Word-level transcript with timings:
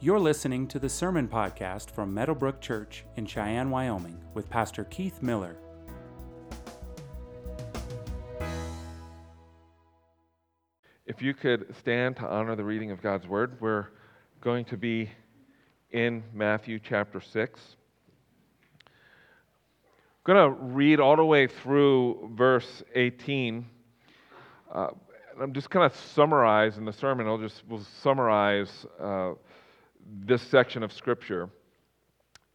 You're 0.00 0.20
listening 0.20 0.68
to 0.68 0.78
the 0.78 0.88
Sermon 0.88 1.26
Podcast 1.26 1.90
from 1.90 2.14
Meadowbrook 2.14 2.60
Church 2.60 3.04
in 3.16 3.26
Cheyenne, 3.26 3.68
Wyoming, 3.68 4.22
with 4.32 4.48
Pastor 4.48 4.84
Keith 4.84 5.20
Miller. 5.22 5.56
If 11.04 11.20
you 11.20 11.34
could 11.34 11.74
stand 11.80 12.14
to 12.18 12.28
honor 12.28 12.54
the 12.54 12.62
reading 12.62 12.92
of 12.92 13.02
God's 13.02 13.26
Word, 13.26 13.60
we're 13.60 13.88
going 14.40 14.64
to 14.66 14.76
be 14.76 15.10
in 15.90 16.22
Matthew 16.32 16.78
chapter 16.78 17.20
6. 17.20 17.60
I'm 18.86 18.92
going 20.22 20.48
to 20.48 20.62
read 20.62 21.00
all 21.00 21.16
the 21.16 21.24
way 21.24 21.48
through 21.48 22.30
verse 22.34 22.84
18. 22.94 23.66
Uh, 24.72 24.90
I'm 25.40 25.52
just 25.52 25.70
going 25.70 25.90
to 25.90 25.96
summarize 25.96 26.78
in 26.78 26.84
the 26.84 26.92
sermon. 26.92 27.26
I'll 27.26 27.38
just 27.38 27.64
we'll 27.68 27.82
summarize 28.00 28.86
uh, 29.00 29.32
this 30.08 30.42
section 30.42 30.82
of 30.82 30.92
Scripture. 30.92 31.48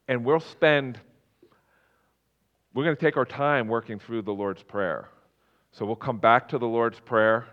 And 0.07 0.25
we'll 0.25 0.39
spend, 0.39 0.99
we're 2.73 2.83
going 2.83 2.95
to 2.95 3.01
take 3.01 3.17
our 3.17 3.25
time 3.25 3.67
working 3.67 3.99
through 3.99 4.23
the 4.23 4.33
Lord's 4.33 4.63
Prayer. 4.63 5.09
So 5.71 5.85
we'll 5.85 5.95
come 5.95 6.17
back 6.17 6.49
to 6.49 6.57
the 6.57 6.67
Lord's 6.67 6.99
Prayer, 6.99 7.45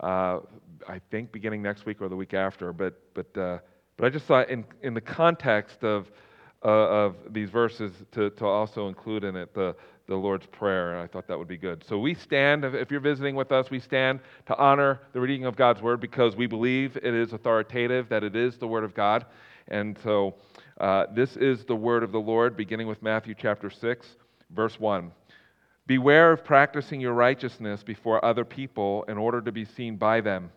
uh, 0.00 0.40
I 0.88 1.00
think 1.10 1.32
beginning 1.32 1.62
next 1.62 1.86
week 1.86 2.00
or 2.00 2.08
the 2.08 2.16
week 2.16 2.34
after. 2.34 2.72
But, 2.72 3.00
but, 3.14 3.36
uh, 3.36 3.58
but 3.96 4.06
I 4.06 4.10
just 4.10 4.26
thought, 4.26 4.48
in, 4.48 4.64
in 4.82 4.94
the 4.94 5.00
context 5.00 5.82
of, 5.82 6.10
uh, 6.64 6.68
of 6.68 7.16
these 7.30 7.50
verses, 7.50 7.92
to, 8.12 8.30
to 8.30 8.46
also 8.46 8.88
include 8.88 9.24
in 9.24 9.36
it 9.36 9.54
the, 9.54 9.74
the 10.08 10.16
Lord's 10.16 10.46
Prayer, 10.46 10.94
and 10.94 11.02
I 11.02 11.06
thought 11.06 11.28
that 11.28 11.38
would 11.38 11.48
be 11.48 11.58
good. 11.58 11.84
So 11.86 11.98
we 11.98 12.14
stand, 12.14 12.64
if 12.64 12.90
you're 12.90 12.98
visiting 12.98 13.36
with 13.36 13.52
us, 13.52 13.70
we 13.70 13.78
stand 13.78 14.20
to 14.46 14.56
honor 14.56 15.00
the 15.12 15.20
reading 15.20 15.44
of 15.44 15.54
God's 15.54 15.82
Word 15.82 16.00
because 16.00 16.34
we 16.34 16.46
believe 16.46 16.96
it 16.96 17.14
is 17.14 17.34
authoritative, 17.34 18.08
that 18.08 18.24
it 18.24 18.34
is 18.34 18.56
the 18.56 18.66
Word 18.66 18.84
of 18.84 18.94
God. 18.94 19.26
And 19.68 19.98
so 20.02 20.34
uh, 20.80 21.06
this 21.14 21.36
is 21.36 21.64
the 21.66 21.76
Word 21.76 22.02
of 22.02 22.10
the 22.10 22.18
Lord, 22.18 22.56
beginning 22.56 22.86
with 22.86 23.02
Matthew 23.02 23.34
chapter 23.38 23.68
6, 23.68 24.06
verse 24.50 24.80
1. 24.80 25.12
Beware 25.86 26.32
of 26.32 26.42
practicing 26.42 27.00
your 27.02 27.12
righteousness 27.12 27.82
before 27.82 28.24
other 28.24 28.46
people 28.46 29.04
in 29.08 29.18
order 29.18 29.42
to 29.42 29.52
be 29.52 29.66
seen 29.66 29.96
by 29.96 30.22
them, 30.22 30.50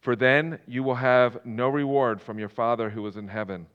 for 0.00 0.16
then 0.16 0.58
you 0.66 0.82
will 0.82 0.96
have 0.96 1.38
no 1.44 1.68
reward 1.68 2.20
from 2.20 2.36
your 2.36 2.48
Father 2.48 2.90
who 2.90 3.06
is 3.06 3.16
in 3.16 3.28
heaven. 3.28 3.66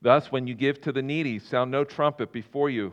Thus, 0.00 0.32
when 0.32 0.48
you 0.48 0.54
give 0.54 0.80
to 0.80 0.90
the 0.90 1.02
needy, 1.02 1.38
sound 1.38 1.70
no 1.70 1.84
trumpet 1.84 2.32
before 2.32 2.68
you, 2.68 2.92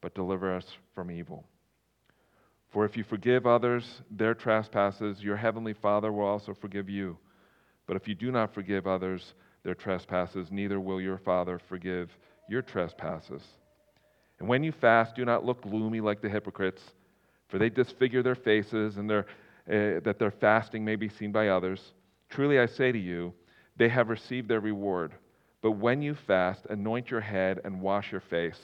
but 0.00 0.14
deliver 0.14 0.54
us 0.54 0.66
from 0.94 1.10
evil. 1.10 1.44
For 2.70 2.84
if 2.84 2.96
you 2.96 3.04
forgive 3.04 3.46
others 3.46 4.02
their 4.10 4.34
trespasses, 4.34 5.22
your 5.22 5.36
heavenly 5.36 5.72
Father 5.72 6.12
will 6.12 6.26
also 6.26 6.54
forgive 6.54 6.88
you. 6.88 7.18
But 7.86 7.96
if 7.96 8.06
you 8.06 8.14
do 8.14 8.30
not 8.30 8.54
forgive 8.54 8.86
others 8.86 9.34
their 9.64 9.74
trespasses, 9.74 10.48
neither 10.50 10.78
will 10.80 11.00
your 11.00 11.18
Father 11.18 11.58
forgive 11.68 12.16
your 12.48 12.62
trespasses. 12.62 13.42
And 14.38 14.48
when 14.48 14.62
you 14.62 14.72
fast, 14.72 15.16
do 15.16 15.24
not 15.24 15.44
look 15.44 15.62
gloomy 15.62 16.00
like 16.00 16.22
the 16.22 16.28
hypocrites, 16.28 16.82
for 17.48 17.58
they 17.58 17.68
disfigure 17.68 18.22
their 18.22 18.34
faces 18.36 18.96
and 18.96 19.10
their 19.10 19.26
uh, 19.68 20.00
that 20.02 20.18
their 20.18 20.30
fasting 20.30 20.84
may 20.84 20.96
be 20.96 21.08
seen 21.08 21.30
by 21.30 21.48
others. 21.48 21.92
Truly 22.28 22.58
I 22.58 22.66
say 22.66 22.90
to 22.90 22.98
you, 22.98 23.32
they 23.76 23.88
have 23.88 24.08
received 24.08 24.48
their 24.48 24.60
reward. 24.60 25.12
But 25.62 25.72
when 25.72 26.02
you 26.02 26.14
fast, 26.14 26.66
anoint 26.70 27.10
your 27.10 27.20
head 27.20 27.60
and 27.64 27.80
wash 27.80 28.10
your 28.10 28.22
face, 28.22 28.58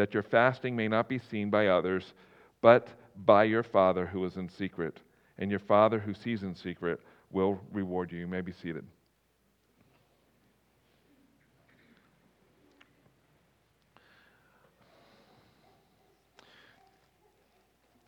that 0.00 0.14
your 0.14 0.22
fasting 0.22 0.74
may 0.74 0.88
not 0.88 1.10
be 1.10 1.18
seen 1.18 1.50
by 1.50 1.66
others, 1.66 2.14
but 2.62 2.88
by 3.26 3.44
your 3.44 3.62
Father 3.62 4.06
who 4.06 4.24
is 4.24 4.38
in 4.38 4.48
secret. 4.48 4.98
And 5.36 5.50
your 5.50 5.60
Father 5.60 5.98
who 5.98 6.14
sees 6.14 6.42
in 6.42 6.54
secret 6.54 7.00
will 7.30 7.60
reward 7.70 8.10
you. 8.10 8.18
You 8.18 8.26
may 8.26 8.40
be 8.40 8.50
seated. 8.50 8.82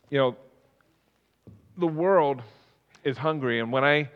You 0.09 0.17
know, 0.17 0.35
the 1.77 1.85
world 1.85 2.41
is 3.03 3.19
hungry. 3.19 3.59
And 3.59 3.71
when 3.71 3.83
I 3.83 4.09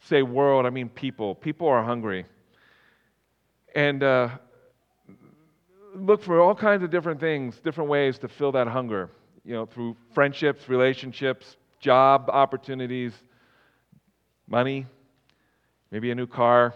say 0.00 0.22
world, 0.22 0.64
I 0.64 0.70
mean 0.70 0.88
people. 0.88 1.34
People 1.34 1.68
are 1.68 1.84
hungry. 1.84 2.24
And 3.74 4.02
uh, 4.02 4.30
look 5.94 6.22
for 6.22 6.40
all 6.40 6.54
kinds 6.54 6.82
of 6.82 6.90
different 6.90 7.20
things, 7.20 7.58
different 7.60 7.90
ways 7.90 8.18
to 8.18 8.28
fill 8.28 8.52
that 8.52 8.66
hunger, 8.66 9.10
you 9.44 9.54
know, 9.54 9.66
through 9.66 9.96
friendships, 10.14 10.68
relationships, 10.68 11.56
job 11.80 12.28
opportunities, 12.30 13.12
money, 14.48 14.86
maybe 15.90 16.10
a 16.10 16.14
new 16.14 16.26
car, 16.26 16.74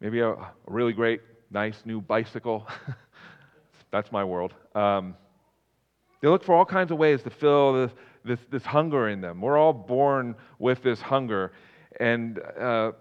maybe 0.00 0.20
a, 0.20 0.34
really 0.66 0.92
great, 0.92 1.20
nice 1.50 1.82
new 1.84 2.00
bicycle. 2.00 2.66
That's 3.90 4.10
my 4.10 4.24
world. 4.24 4.54
Um, 4.74 5.14
they 6.20 6.28
look 6.28 6.42
for 6.42 6.54
all 6.54 6.64
kinds 6.64 6.90
of 6.90 6.98
ways 6.98 7.22
to 7.22 7.30
fill 7.30 7.74
this, 7.74 7.92
this, 8.24 8.40
this 8.50 8.64
hunger 8.64 9.08
in 9.08 9.20
them. 9.20 9.40
We're 9.40 9.58
all 9.58 9.72
born 9.72 10.34
with 10.58 10.82
this 10.82 11.00
hunger. 11.00 11.52
And, 12.00 12.40
uh, 12.58 12.92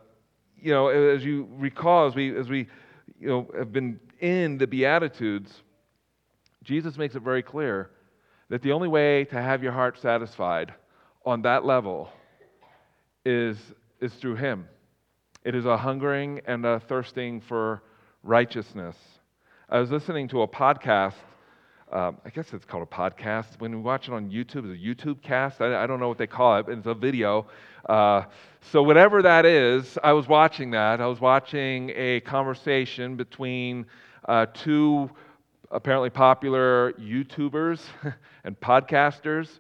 you 0.62 0.72
know, 0.72 0.90
as 0.90 1.24
you 1.24 1.48
recall, 1.58 2.08
as 2.08 2.16
we, 2.16 2.38
as 2.38 2.50
we 2.50 2.68
you 3.20 3.28
know, 3.30 3.48
have 3.58 3.72
been 3.72 4.00
in 4.24 4.58
the 4.58 4.66
Beatitudes, 4.66 5.52
Jesus 6.64 6.98
makes 6.98 7.14
it 7.14 7.22
very 7.22 7.44
clear 7.44 7.90
that 8.48 8.62
the 8.62 8.72
only 8.72 8.88
way 8.88 9.26
to 9.26 9.42
have 9.42 9.62
your 9.62 9.74
heart 9.74 10.00
satisfied 10.00 10.74
on 11.26 11.42
that 11.42 11.66
level 11.66 12.10
is, 13.26 13.58
is 14.00 14.14
through 14.14 14.36
Him. 14.36 14.66
It 15.44 15.56
is 15.56 15.66
a 15.66 15.76
hungering 15.76 16.40
and 16.46 16.66
a 16.66 16.80
thirsting 16.80 17.42
for 17.42 17.84
righteousness. 18.24 18.96
I 19.68 19.80
was 19.80 19.92
listening 19.92 20.30
to 20.30 20.44
a 20.44 20.48
podcast 20.48 21.16
um, 21.94 22.18
I 22.26 22.32
guess 22.32 22.52
it's 22.54 22.66
called 22.66 22.82
a 22.82 22.88
podcast. 22.88 23.60
When 23.60 23.72
we 23.72 23.80
watch 23.80 24.08
it 24.08 24.16
on 24.16 24.32
YouTube, 24.32 24.66
it's 24.66 24.82
a 24.82 24.84
YouTube 24.84 25.22
cast. 25.22 25.62
I, 25.62 25.84
I 25.84 25.86
don't 25.86 26.00
know 26.00 26.08
what 26.08 26.18
they 26.18 26.26
call 26.26 26.58
it, 26.58 26.66
but 26.66 26.76
it's 26.76 26.88
a 26.88 26.96
video. 26.96 27.46
Uh, 27.88 28.24
so, 28.72 28.82
whatever 28.82 29.22
that 29.22 29.46
is, 29.46 29.96
I 30.04 30.14
was 30.14 30.28
watching 30.28 30.72
that. 30.72 31.02
I 31.02 31.06
was 31.06 31.22
watching 31.22 31.92
a 31.96 32.22
conversation 32.22 33.16
between 33.16 33.86
uh, 34.26 34.46
two 34.54 35.10
apparently 35.72 36.10
popular 36.10 36.94
YouTubers 36.94 37.82
and 38.44 38.60
podcasters. 38.60 39.60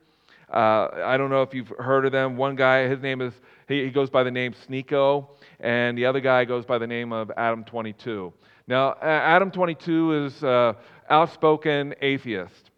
Uh, 0.51 0.89
I 1.03 1.17
don't 1.17 1.29
know 1.29 1.41
if 1.41 1.53
you've 1.53 1.73
heard 1.79 2.05
of 2.05 2.11
them. 2.11 2.37
One 2.37 2.55
guy, 2.55 2.87
his 2.87 3.01
name 3.01 3.21
is, 3.21 3.33
he, 3.67 3.85
he 3.85 3.89
goes 3.89 4.09
by 4.09 4.23
the 4.23 4.31
name 4.31 4.53
Sneako, 4.53 5.27
and 5.59 5.97
the 5.97 6.05
other 6.05 6.19
guy 6.19 6.45
goes 6.45 6.65
by 6.65 6.77
the 6.77 6.85
name 6.85 7.11
of 7.11 7.29
Adam22. 7.29 8.31
Now, 8.67 8.95
Adam22 9.03 10.27
is 10.27 10.43
uh, 10.43 10.73
outspoken 11.09 11.95
atheist. 12.01 12.71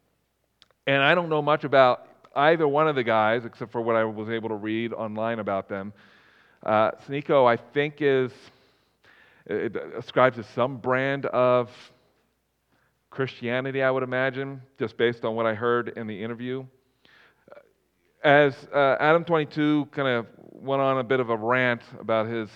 And 0.88 1.04
I 1.04 1.16
don't 1.16 1.30
know 1.30 1.42
much 1.42 1.64
about 1.64 2.08
either 2.36 2.68
one 2.68 2.88
of 2.88 2.96
the 2.96 3.04
guys, 3.04 3.46
except 3.46 3.72
for 3.72 3.82
what 3.82 3.96
I 3.96 4.04
was 4.04 4.30
able 4.30 4.50
to 4.50 4.56
read 4.56 4.94
online 4.94 5.40
about 5.40 5.68
them. 5.68 5.94
Uh, 6.64 6.92
Sneako, 7.08 7.46
I 7.46 7.58
think, 7.58 7.96
is 8.00 8.32
it 9.46 9.76
ascribes 9.98 10.38
to 10.38 10.44
some 10.44 10.78
brand 10.78 11.26
of 11.28 11.70
Christianity, 13.10 13.82
I 13.82 13.92
would 13.92 14.04
imagine, 14.04 14.62
just 14.78 14.98
based 14.98 15.24
on 15.24 15.36
what 15.36 15.46
I 15.46 15.54
heard 15.54 15.90
in 15.96 16.08
the 16.08 16.24
interview. 16.24 16.66
As 18.24 18.56
uh, 18.74 18.98
Adam 19.00 19.24
22 19.24 19.88
kind 19.92 20.08
of 20.08 20.28
went 20.38 20.82
on 20.82 20.98
a 20.98 21.04
bit 21.04 21.20
of 21.20 21.30
a 21.30 21.38
rant 21.38 21.82
about 22.00 22.28
his 22.28 22.50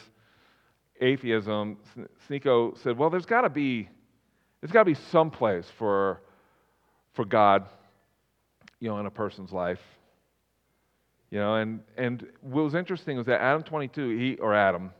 atheism, 1.00 1.77
Sneako 2.27 2.77
said, 2.83 2.97
"Well, 2.97 3.09
there's 3.09 3.25
got 3.25 3.41
to 3.41 3.50
be, 3.50 3.88
there's 4.59 4.71
got 4.71 4.81
to 4.81 4.86
be 4.86 5.00
some 5.12 5.30
place 5.30 5.68
for, 5.77 6.21
for 7.13 7.24
God, 7.24 7.65
you 8.80 8.89
know, 8.89 9.00
in 9.00 9.06
a 9.06 9.12
person's 9.12 9.51
life." 9.51 9.80
You 11.31 11.38
know, 11.38 11.56
and, 11.56 11.81
and 11.95 12.25
what 12.41 12.63
was 12.63 12.74
interesting 12.74 13.15
was 13.15 13.27
that 13.27 13.39
Adam 13.39 13.62
22, 13.62 14.18
he, 14.18 14.36
or 14.38 14.56
Adam, 14.56 14.91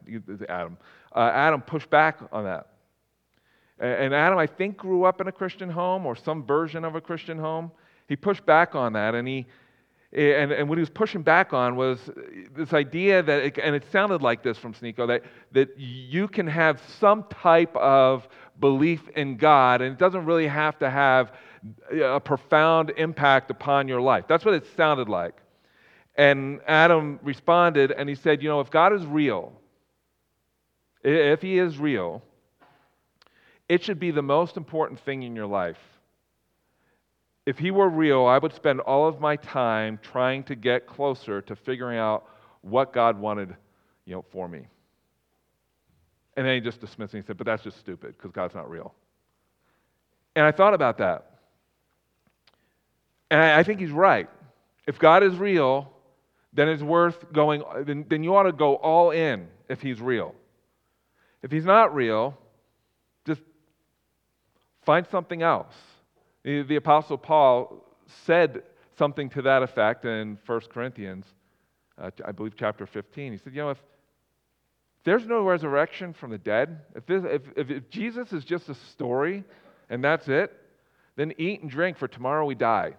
Adam, 0.48 0.78
uh, 1.16 1.32
Adam 1.34 1.62
pushed 1.62 1.90
back 1.90 2.20
on 2.32 2.44
that. 2.44 2.68
And 3.80 4.14
Adam, 4.14 4.38
I 4.38 4.48
think, 4.48 4.78
grew 4.78 5.06
up 5.06 5.22
in 5.22 5.28
a 5.28 5.32
Christian 5.32 5.70
home 5.70 6.06
or 6.06 6.16
some 6.16 6.44
version 6.44 6.84
of 6.84 6.96
a 6.96 7.02
Christian 7.02 7.38
home. 7.38 7.72
He 8.10 8.16
pushed 8.16 8.46
back 8.46 8.76
on 8.76 8.94
that, 8.94 9.16
and 9.16 9.26
he, 9.26 9.46
and, 10.12 10.52
and 10.52 10.68
what 10.68 10.78
he 10.78 10.82
was 10.82 10.90
pushing 10.90 11.22
back 11.22 11.54
on 11.54 11.78
was 11.78 12.10
this 12.54 12.74
idea 12.74 13.24
that, 13.24 13.44
it, 13.44 13.58
and 13.58 13.76
it 13.76 13.86
sounded 13.92 14.22
like 14.22 14.44
this 14.44 14.58
from 14.58 14.74
Sneako, 14.74 15.08
that, 15.08 15.24
that 15.54 15.80
you 15.80 16.28
can 16.28 16.46
have 16.48 16.82
some 17.00 17.24
type 17.30 17.74
of 17.78 18.28
belief 18.60 19.08
in 19.10 19.38
God, 19.38 19.82
and 19.82 19.94
it 19.94 20.00
doesn't 20.00 20.26
really 20.26 20.48
have 20.48 20.78
to 20.80 20.90
have 20.90 21.32
a 21.92 22.20
profound 22.20 22.92
impact 22.98 23.50
upon 23.50 23.88
your 23.88 24.02
life. 24.02 24.26
That's 24.28 24.44
what 24.44 24.56
it 24.56 24.66
sounded 24.76 25.08
like. 25.08 25.36
And 26.16 26.60
Adam 26.68 27.20
responded, 27.24 27.92
and 27.92 28.10
he 28.10 28.16
said, 28.16 28.44
You 28.44 28.50
know, 28.50 28.60
if 28.60 28.70
God 28.70 28.92
is 28.92 29.06
real, 29.06 29.54
if 31.04 31.42
he 31.42 31.58
is 31.58 31.78
real, 31.78 32.22
it 33.68 33.84
should 33.84 34.00
be 34.00 34.12
the 34.12 34.22
most 34.22 34.58
important 34.58 35.00
thing 35.00 35.24
in 35.24 35.36
your 35.36 35.46
life. 35.46 35.78
If 37.46 37.58
he 37.58 37.72
were 37.72 37.90
real, 37.90 38.26
I 38.26 38.38
would 38.38 38.54
spend 38.54 38.80
all 38.82 39.08
of 39.08 39.20
my 39.20 39.36
time 39.36 40.00
trying 40.02 40.44
to 40.46 40.56
get 40.56 40.88
closer 40.88 41.42
to 41.42 41.56
figuring 41.56 41.98
out 41.98 42.28
what 42.62 42.94
God 42.94 43.20
wanted, 43.20 43.56
you 44.06 44.14
know, 44.14 44.26
for 44.32 44.48
me. 44.48 44.68
And 46.36 46.46
then 46.46 46.56
he 46.56 46.62
just 46.62 46.80
dismissed 46.80 47.14
me 47.14 47.20
and 47.20 47.28
said, 47.28 47.38
But 47.38 47.48
that's 47.48 47.64
just 47.64 47.80
stupid 47.80 48.16
because 48.18 48.32
God's 48.32 48.56
not 48.56 48.70
real. 48.70 48.94
And 50.36 50.46
I 50.46 50.52
thought 50.52 50.74
about 50.74 50.98
that. 51.00 51.40
And 53.32 53.42
I, 53.42 53.60
I 53.60 53.64
think 53.64 53.80
he's 53.80 53.92
right. 53.92 54.30
If 54.88 55.00
God 55.00 55.24
is 55.24 55.36
real, 55.36 55.92
then 56.54 56.68
it's 56.70 56.82
worth 56.82 57.32
going, 57.32 57.64
then, 57.86 58.06
then 58.10 58.24
you 58.24 58.36
ought 58.36 58.44
to 58.44 58.52
go 58.52 58.76
all 58.76 59.12
in 59.12 59.48
if 59.70 59.82
he's 59.82 60.02
real. 60.02 60.34
If 61.42 61.52
he's 61.52 61.66
not 61.66 61.94
real, 61.96 62.38
just 63.26 63.42
find 64.84 65.06
something 65.08 65.42
else. 65.42 65.74
The, 66.44 66.76
Apostle 66.76 67.18
Paul 67.18 67.86
said 68.26 68.64
something 68.98 69.30
to 69.32 69.42
that 69.44 69.62
effect 69.62 70.06
in 70.06 70.38
1 70.46 70.62
Corinthians, 70.72 71.26
uh, 71.98 72.12
I 72.26 72.32
believe 72.32 72.54
chapter 72.58 72.86
15. 72.86 73.34
He 73.34 73.38
said, 73.38 73.54
You 73.54 73.62
know, 73.62 73.70
if 73.72 73.78
there's 75.04 75.26
no 75.26 75.44
resurrection 75.44 76.14
from 76.14 76.32
the 76.32 76.38
dead, 76.38 76.82
if, 76.96 77.06
this, 77.06 77.24
if, 77.26 77.42
if, 77.56 77.70
if 77.70 77.90
Jesus 77.90 78.34
is 78.34 78.44
just 78.44 78.70
a 78.70 78.76
story 78.92 79.44
and 79.90 80.04
that's 80.04 80.28
it, 80.28 80.52
then 81.16 81.34
eat 81.38 81.62
and 81.62 81.70
drink, 81.70 81.98
for 81.98 82.08
tomorrow 82.08 82.46
we 82.46 82.56
die. 82.56 82.94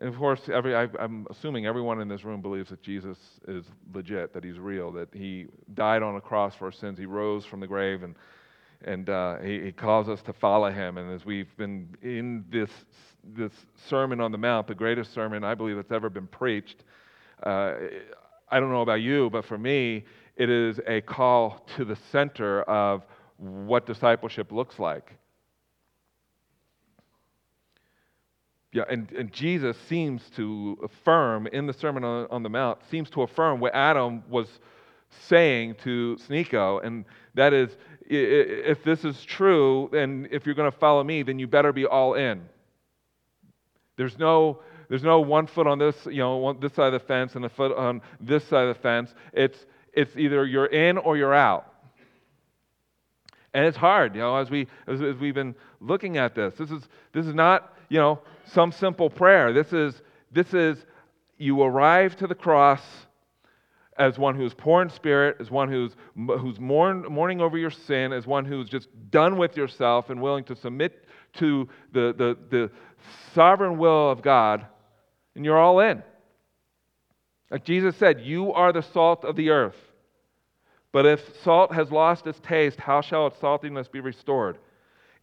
And 0.00 0.08
of 0.08 0.16
course, 0.18 0.40
every, 0.52 0.74
I, 0.74 0.88
am 0.98 1.26
assuming 1.30 1.66
everyone 1.66 2.00
in 2.00 2.08
this 2.08 2.24
room 2.24 2.42
believes 2.42 2.70
that 2.70 2.82
Jesus 2.82 3.16
is 3.46 3.64
legit, 3.92 4.32
that 4.34 4.42
he's 4.42 4.58
real, 4.58 4.90
that 4.92 5.08
he 5.12 5.46
died 5.74 6.02
on 6.02 6.16
a 6.16 6.20
cross 6.20 6.54
for 6.54 6.66
our 6.66 6.72
sins, 6.72 6.98
he 6.98 7.06
rose 7.06 7.44
from 7.44 7.60
the 7.60 7.66
grave, 7.66 8.02
and, 8.02 8.16
and 8.84 9.08
uh, 9.08 9.38
he, 9.38 9.60
he 9.60 9.72
calls 9.72 10.08
us 10.08 10.20
to 10.22 10.32
follow 10.32 10.70
him. 10.70 10.98
And 10.98 11.12
as 11.12 11.24
we've 11.24 11.56
been 11.56 11.96
in 12.02 12.44
this, 12.50 12.70
this 13.22 13.52
Sermon 13.88 14.20
on 14.20 14.32
the 14.32 14.38
Mount, 14.38 14.66
the 14.66 14.74
greatest 14.74 15.14
sermon 15.14 15.44
I 15.44 15.54
believe 15.54 15.76
that's 15.76 15.92
ever 15.92 16.10
been 16.10 16.26
preached, 16.26 16.82
uh, 17.44 17.74
I 18.50 18.60
don't 18.60 18.70
know 18.70 18.82
about 18.82 19.00
you, 19.00 19.30
but 19.30 19.44
for 19.44 19.58
me, 19.58 20.04
it 20.36 20.50
is 20.50 20.80
a 20.88 21.00
call 21.02 21.64
to 21.76 21.84
the 21.84 21.96
center 22.10 22.62
of 22.62 23.04
what 23.36 23.86
discipleship 23.86 24.50
looks 24.50 24.80
like. 24.80 25.12
Yeah, 28.74 28.82
and, 28.90 29.08
and 29.12 29.32
Jesus 29.32 29.76
seems 29.88 30.28
to 30.34 30.76
affirm 30.82 31.46
in 31.46 31.66
the 31.66 31.72
Sermon 31.72 32.02
on, 32.02 32.26
on 32.28 32.42
the 32.42 32.48
Mount, 32.48 32.80
seems 32.90 33.08
to 33.10 33.22
affirm 33.22 33.60
what 33.60 33.72
Adam 33.72 34.24
was 34.28 34.48
saying 35.28 35.76
to 35.84 36.18
Sneako, 36.28 36.84
and 36.84 37.04
that 37.34 37.52
is, 37.52 37.70
if 38.04 38.82
this 38.82 39.04
is 39.04 39.22
true, 39.24 39.88
and 39.92 40.26
if 40.32 40.44
you're 40.44 40.56
going 40.56 40.70
to 40.70 40.76
follow 40.76 41.04
me, 41.04 41.22
then 41.22 41.38
you 41.38 41.46
better 41.46 41.72
be 41.72 41.86
all 41.86 42.14
in. 42.14 42.42
There's 43.96 44.18
no, 44.18 44.58
there's 44.88 45.04
no 45.04 45.20
one 45.20 45.46
foot 45.46 45.68
on 45.68 45.78
this, 45.78 45.94
you 46.06 46.18
know, 46.18 46.38
one, 46.38 46.58
this 46.58 46.72
side 46.72 46.92
of 46.92 47.00
the 47.00 47.06
fence 47.06 47.36
and 47.36 47.44
a 47.44 47.48
foot 47.48 47.76
on 47.76 48.02
this 48.20 48.42
side 48.42 48.66
of 48.66 48.76
the 48.76 48.82
fence. 48.82 49.14
It's, 49.32 49.66
it's 49.92 50.16
either 50.16 50.44
you're 50.44 50.66
in 50.66 50.98
or 50.98 51.16
you're 51.16 51.32
out. 51.32 51.72
And 53.54 53.64
it's 53.66 53.76
hard, 53.76 54.16
you 54.16 54.20
know, 54.20 54.34
as, 54.34 54.50
we, 54.50 54.66
as, 54.88 55.00
as 55.00 55.14
we've 55.18 55.32
been 55.32 55.54
looking 55.80 56.16
at 56.16 56.34
this. 56.34 56.54
This 56.58 56.72
is, 56.72 56.82
this 57.12 57.24
is 57.24 57.34
not 57.34 57.73
you 57.88 57.98
know, 57.98 58.20
some 58.46 58.72
simple 58.72 59.10
prayer. 59.10 59.52
This 59.52 59.72
is, 59.72 60.00
this 60.32 60.52
is 60.54 60.84
you 61.38 61.62
arrive 61.62 62.16
to 62.16 62.26
the 62.26 62.34
cross 62.34 62.82
as 63.96 64.18
one 64.18 64.34
who's 64.34 64.54
poor 64.54 64.82
in 64.82 64.90
spirit, 64.90 65.36
as 65.40 65.50
one 65.50 65.68
who's, 65.70 65.92
who's 66.16 66.58
mourn, 66.58 67.02
mourning 67.08 67.40
over 67.40 67.56
your 67.56 67.70
sin, 67.70 68.12
as 68.12 68.26
one 68.26 68.44
who's 68.44 68.68
just 68.68 68.88
done 69.10 69.38
with 69.38 69.56
yourself 69.56 70.10
and 70.10 70.20
willing 70.20 70.44
to 70.44 70.56
submit 70.56 71.04
to 71.34 71.68
the, 71.92 72.14
the, 72.16 72.36
the 72.50 72.70
sovereign 73.34 73.78
will 73.78 74.10
of 74.10 74.22
God, 74.22 74.66
and 75.34 75.44
you're 75.44 75.58
all 75.58 75.80
in. 75.80 76.02
Like 77.50 77.64
Jesus 77.64 77.96
said, 77.96 78.20
You 78.20 78.52
are 78.52 78.72
the 78.72 78.82
salt 78.82 79.24
of 79.24 79.36
the 79.36 79.50
earth. 79.50 79.76
But 80.92 81.06
if 81.06 81.42
salt 81.42 81.72
has 81.72 81.90
lost 81.90 82.26
its 82.26 82.38
taste, 82.40 82.78
how 82.78 83.00
shall 83.00 83.26
its 83.26 83.36
saltiness 83.38 83.90
be 83.90 84.00
restored? 84.00 84.58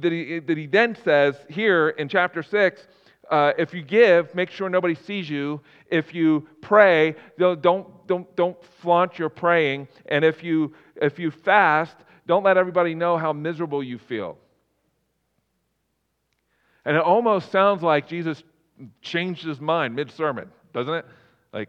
that 0.00 0.12
he, 0.12 0.38
that 0.40 0.56
he 0.56 0.66
then 0.66 0.96
says 1.04 1.36
here 1.48 1.90
in 1.90 2.08
chapter 2.08 2.42
6 2.42 2.86
uh, 3.30 3.52
if 3.58 3.74
you 3.74 3.82
give, 3.82 4.34
make 4.34 4.50
sure 4.50 4.68
nobody 4.68 4.94
sees 4.94 5.28
you. 5.28 5.60
If 5.90 6.14
you 6.14 6.46
pray, 6.60 7.16
don't, 7.38 7.60
don't, 7.60 8.36
don't 8.36 8.64
flaunt 8.80 9.18
your 9.18 9.28
praying. 9.28 9.88
And 10.06 10.24
if 10.24 10.44
you, 10.44 10.74
if 10.96 11.18
you 11.18 11.30
fast, 11.30 11.96
don't 12.26 12.44
let 12.44 12.56
everybody 12.56 12.94
know 12.94 13.16
how 13.16 13.32
miserable 13.32 13.82
you 13.82 13.98
feel. 13.98 14.38
And 16.84 16.96
it 16.96 17.02
almost 17.02 17.50
sounds 17.50 17.82
like 17.82 18.06
Jesus 18.06 18.42
changed 19.02 19.44
his 19.44 19.60
mind 19.60 19.96
mid 19.96 20.10
sermon, 20.12 20.50
doesn't 20.72 20.94
it? 20.94 21.06
Like, 21.52 21.68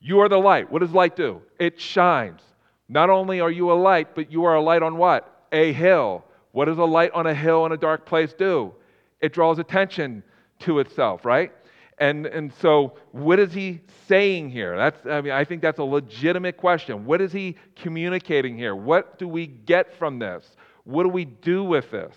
you 0.00 0.20
are 0.20 0.28
the 0.28 0.38
light. 0.38 0.70
What 0.70 0.80
does 0.80 0.90
light 0.90 1.14
do? 1.14 1.42
It 1.60 1.80
shines. 1.80 2.40
Not 2.88 3.08
only 3.08 3.40
are 3.40 3.50
you 3.50 3.70
a 3.70 3.74
light, 3.74 4.16
but 4.16 4.32
you 4.32 4.44
are 4.44 4.56
a 4.56 4.60
light 4.60 4.82
on 4.82 4.96
what? 4.96 5.46
A 5.52 5.72
hill. 5.72 6.24
What 6.52 6.66
does 6.66 6.78
a 6.78 6.84
light 6.84 7.10
on 7.12 7.26
a 7.26 7.34
hill 7.34 7.66
in 7.66 7.72
a 7.72 7.76
dark 7.76 8.06
place 8.06 8.32
do? 8.32 8.74
It 9.20 9.32
draws 9.32 9.58
attention 9.58 10.22
to 10.60 10.78
itself, 10.78 11.24
right? 11.24 11.52
And, 11.98 12.26
and 12.26 12.52
so, 12.60 12.94
what 13.12 13.38
is 13.38 13.52
he 13.52 13.80
saying 14.08 14.50
here? 14.50 14.76
That's, 14.76 15.06
I 15.06 15.20
mean, 15.20 15.32
I 15.32 15.44
think 15.44 15.62
that's 15.62 15.78
a 15.78 15.84
legitimate 15.84 16.56
question. 16.56 17.04
What 17.04 17.20
is 17.20 17.32
he 17.32 17.56
communicating 17.76 18.56
here? 18.56 18.74
What 18.74 19.18
do 19.18 19.28
we 19.28 19.46
get 19.46 19.96
from 19.98 20.18
this? 20.18 20.44
What 20.84 21.04
do 21.04 21.08
we 21.08 21.24
do 21.24 21.64
with 21.64 21.90
this? 21.90 22.14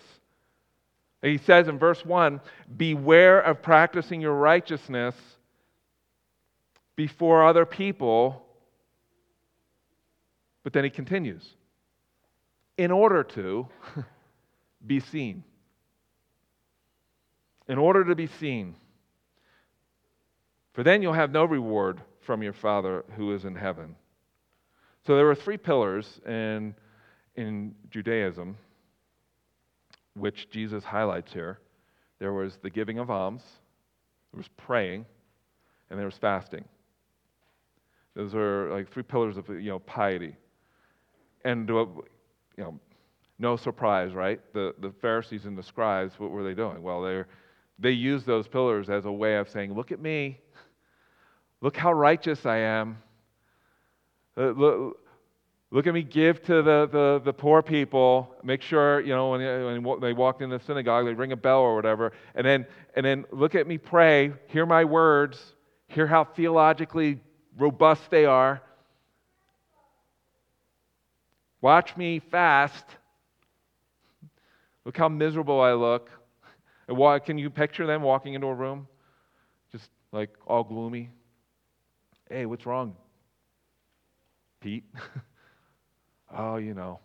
He 1.22 1.38
says 1.38 1.68
in 1.68 1.78
verse 1.78 2.04
1 2.04 2.40
Beware 2.76 3.40
of 3.40 3.62
practicing 3.62 4.20
your 4.20 4.34
righteousness 4.34 5.14
before 6.94 7.46
other 7.46 7.66
people. 7.66 8.44
But 10.62 10.72
then 10.72 10.84
he 10.84 10.90
continues 10.90 11.46
in 12.76 12.90
order 12.90 13.22
to 13.22 13.68
be 14.84 15.00
seen. 15.00 15.44
in 17.68 17.78
order 17.78 18.04
to 18.04 18.14
be 18.14 18.28
seen. 18.28 18.76
For 20.72 20.82
then 20.84 21.02
you'll 21.02 21.14
have 21.14 21.32
no 21.32 21.44
reward 21.44 22.00
from 22.20 22.42
your 22.42 22.52
Father 22.52 23.04
who 23.16 23.34
is 23.34 23.44
in 23.44 23.56
heaven. 23.56 23.96
So 25.06 25.16
there 25.16 25.24
were 25.24 25.34
three 25.34 25.56
pillars 25.56 26.20
in, 26.26 26.74
in 27.34 27.74
Judaism, 27.90 28.56
which 30.14 30.50
Jesus 30.50 30.84
highlights 30.84 31.32
here. 31.32 31.58
There 32.18 32.32
was 32.32 32.56
the 32.62 32.70
giving 32.70 32.98
of 32.98 33.10
alms, 33.10 33.42
there 34.32 34.38
was 34.38 34.48
praying, 34.56 35.06
and 35.90 35.98
there 35.98 36.06
was 36.06 36.18
fasting. 36.18 36.64
Those 38.14 38.34
are 38.34 38.70
like 38.70 38.90
three 38.90 39.02
pillars 39.02 39.36
of 39.36 39.48
you 39.48 39.70
know 39.70 39.78
piety. 39.78 40.34
And 41.44 41.68
you 41.68 42.04
know, 42.56 42.80
no 43.38 43.56
surprise, 43.56 44.12
right? 44.12 44.40
The 44.52 44.74
the 44.80 44.92
Pharisees 45.00 45.44
and 45.44 45.56
the 45.56 45.62
scribes, 45.62 46.18
what 46.18 46.30
were 46.30 46.42
they 46.42 46.54
doing? 46.54 46.82
Well, 46.82 47.02
they 47.02 47.24
they 47.78 47.90
used 47.90 48.26
those 48.26 48.48
pillars 48.48 48.88
as 48.88 49.04
a 49.04 49.12
way 49.12 49.36
of 49.36 49.48
saying, 49.48 49.74
"Look 49.74 49.92
at 49.92 50.00
me, 50.00 50.40
look 51.60 51.76
how 51.76 51.92
righteous 51.92 52.46
I 52.46 52.58
am. 52.58 52.98
Uh, 54.36 54.50
look, 54.50 54.98
look 55.70 55.86
at 55.86 55.94
me 55.94 56.02
give 56.02 56.42
to 56.44 56.62
the, 56.62 56.88
the, 56.92 57.22
the 57.24 57.32
poor 57.32 57.62
people. 57.62 58.34
Make 58.42 58.62
sure, 58.62 59.00
you 59.00 59.14
know, 59.14 59.30
when, 59.30 59.82
when 59.82 60.00
they 60.00 60.12
walked 60.12 60.42
in 60.42 60.50
the 60.50 60.60
synagogue, 60.60 61.06
they 61.06 61.14
ring 61.14 61.32
a 61.32 61.36
bell 61.36 61.60
or 61.60 61.74
whatever. 61.74 62.12
And 62.34 62.46
then, 62.46 62.66
and 62.94 63.04
then 63.04 63.24
look 63.32 63.54
at 63.54 63.66
me 63.66 63.78
pray, 63.78 64.32
hear 64.48 64.66
my 64.66 64.84
words, 64.84 65.54
hear 65.88 66.06
how 66.06 66.24
theologically 66.24 67.20
robust 67.56 68.10
they 68.10 68.26
are. 68.26 68.62
Watch 71.62 71.96
me 71.96 72.20
fast. 72.20 72.84
Look 74.86 74.96
how 74.96 75.08
miserable 75.08 75.60
I 75.60 75.72
look. 75.72 76.10
And 76.86 77.24
can 77.24 77.38
you 77.38 77.50
picture 77.50 77.88
them 77.88 78.02
walking 78.02 78.34
into 78.34 78.46
a 78.46 78.54
room? 78.54 78.86
Just 79.72 79.90
like 80.12 80.30
all 80.46 80.62
gloomy. 80.62 81.10
Hey, 82.30 82.46
what's 82.46 82.64
wrong, 82.66 82.94
Pete? 84.60 84.84
oh, 86.36 86.56
you 86.56 86.72
know. 86.72 87.00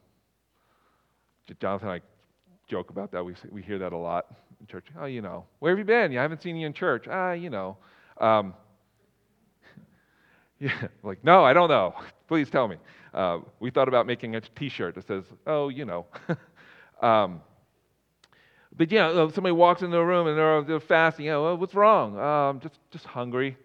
Jonathan 1.59 1.89
and 1.89 2.01
I 2.01 2.69
joke 2.69 2.91
about 2.91 3.11
that. 3.11 3.25
We, 3.25 3.33
we 3.49 3.63
hear 3.63 3.79
that 3.79 3.93
a 3.93 3.97
lot 3.97 4.27
in 4.59 4.67
church. 4.67 4.85
Oh, 4.99 5.05
you 5.05 5.23
know. 5.23 5.45
Where 5.57 5.71
have 5.71 5.79
you 5.79 5.85
been? 5.85 6.15
I 6.15 6.21
haven't 6.21 6.43
seen 6.43 6.55
you 6.55 6.67
in 6.67 6.73
church. 6.73 7.05
Ah, 7.09 7.31
you 7.31 7.49
know. 7.49 7.77
Um, 8.19 8.53
yeah, 10.59 10.87
like, 11.01 11.23
no, 11.23 11.43
I 11.43 11.53
don't 11.53 11.69
know. 11.69 11.95
Please 12.27 12.49
tell 12.51 12.67
me. 12.67 12.77
Uh, 13.11 13.39
we 13.59 13.71
thought 13.71 13.87
about 13.87 14.05
making 14.05 14.35
a 14.35 14.41
t 14.41 14.69
shirt 14.69 14.93
that 14.95 15.07
says, 15.07 15.23
oh, 15.47 15.69
you 15.69 15.85
know. 15.85 16.05
um, 17.01 17.41
but 18.75 18.91
yeah, 18.91 19.07
uh, 19.07 19.29
somebody 19.31 19.53
walks 19.53 19.81
into 19.81 19.97
a 19.97 20.05
room 20.05 20.27
and 20.27 20.37
they're, 20.37 20.61
they're 20.63 20.79
fasting. 20.79 21.25
You 21.25 21.31
know, 21.31 21.43
well, 21.43 21.57
what's 21.57 21.75
wrong? 21.75 22.17
Um, 22.17 22.59
just, 22.59 22.79
just 22.91 23.05
hungry. 23.05 23.57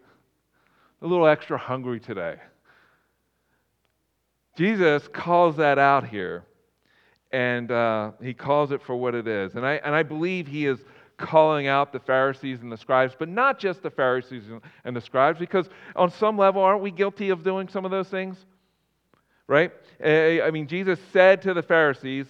A 1.03 1.07
little 1.07 1.27
extra 1.27 1.59
hungry 1.59 2.01
today. 2.01 2.37
Jesus 4.57 5.07
calls 5.13 5.57
that 5.57 5.79
out 5.79 6.09
here, 6.09 6.45
and 7.31 7.71
uh, 7.71 8.13
he 8.23 8.33
calls 8.33 8.73
it 8.73 8.83
for 8.83 8.97
what 8.97 9.15
it 9.15 9.29
is. 9.29 9.55
And 9.55 9.67
I, 9.67 9.75
and 9.85 9.95
I 9.95 10.03
believe 10.03 10.47
he 10.47 10.67
is 10.67 10.79
calling 11.19 11.67
out 11.67 11.93
the 11.93 12.01
Pharisees 12.01 12.61
and 12.63 12.73
the 12.73 12.77
scribes, 12.77 13.15
but 13.19 13.29
not 13.29 13.59
just 13.59 13.83
the 13.83 13.91
Pharisees 13.91 14.45
and 14.85 14.97
the 14.97 15.01
scribes, 15.01 15.39
because 15.39 15.69
on 15.95 16.11
some 16.11 16.39
level, 16.39 16.63
aren't 16.63 16.83
we 16.83 16.91
guilty 16.91 17.29
of 17.31 17.45
doing 17.45 17.69
some 17.69 17.85
of 17.85 17.91
those 17.91 18.09
things? 18.09 18.39
Right? 19.47 19.73
I 20.03 20.51
mean, 20.51 20.67
Jesus 20.67 20.99
said 21.13 21.43
to 21.43 21.55
the 21.55 21.63
Pharisees 21.63 22.27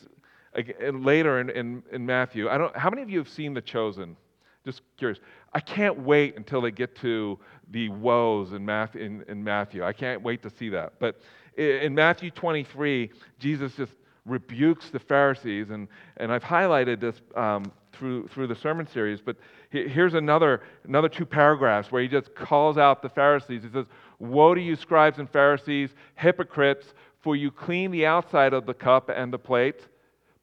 later 0.93 1.41
in, 1.41 1.51
in, 1.51 1.83
in 1.93 2.07
Matthew, 2.07 2.49
I 2.49 2.59
don't, 2.59 2.77
how 2.77 2.91
many 2.91 3.03
of 3.03 3.11
you 3.11 3.19
have 3.19 3.29
seen 3.29 3.55
The 3.55 3.61
Chosen? 3.61 4.17
Just 4.65 4.83
curious. 4.97 5.21
I 5.53 5.61
can't 5.61 6.01
wait 6.01 6.37
until 6.37 6.61
they 6.61 6.71
get 6.71 6.97
to 6.97 7.39
the 7.71 7.89
woes 7.89 8.53
in 8.53 8.65
Matthew. 8.65 9.03
In, 9.03 9.25
in 9.29 9.45
Matthew. 9.45 9.85
I 9.85 9.93
can't 9.93 10.23
wait 10.23 10.43
to 10.43 10.51
see 10.51 10.69
that. 10.71 10.95
But 10.99 11.21
in 11.57 11.95
Matthew 11.95 12.31
23, 12.31 13.11
Jesus 13.39 13.75
just 13.77 13.93
rebukes 14.27 14.91
the 14.91 14.99
Pharisees, 14.99 15.71
and, 15.71 15.89
and 16.17 16.33
I've 16.33 16.43
highlighted 16.43 17.01
this 17.01 17.23
um, 17.37 17.71
through, 17.93 18.29
through 18.29 18.49
the 18.49 18.55
sermon 18.55 18.87
series, 18.87 19.21
but 19.21 19.37
here's 19.71 20.15
another, 20.15 20.63
another 20.85 21.09
two 21.09 21.25
paragraphs 21.25 21.91
where 21.91 22.03
he 22.03 22.09
just 22.09 22.35
calls 22.35 22.77
out 22.77 23.03
the 23.03 23.09
Pharisees. 23.09 23.63
He 23.63 23.71
says, 23.71 23.87
Woe 24.19 24.55
to 24.55 24.61
you, 24.61 24.77
scribes 24.77 25.19
and 25.19 25.31
Pharisees, 25.31 25.91
hypocrites, 26.17 26.95
for 27.21 27.37
you 27.37 27.51
clean 27.51 27.91
the 27.91 28.07
outside 28.07 28.53
of 28.53 28.67
the 28.67 28.75
cup 28.75 29.09
and 29.09 29.33
the 29.33 29.39
plate, 29.39 29.87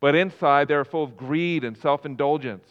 but 0.03 0.15
inside 0.15 0.67
they 0.67 0.73
are 0.73 0.83
full 0.83 1.05
of 1.05 1.15
greed 1.15 1.63
and 1.63 1.77
self 1.77 2.05
indulgence. 2.05 2.67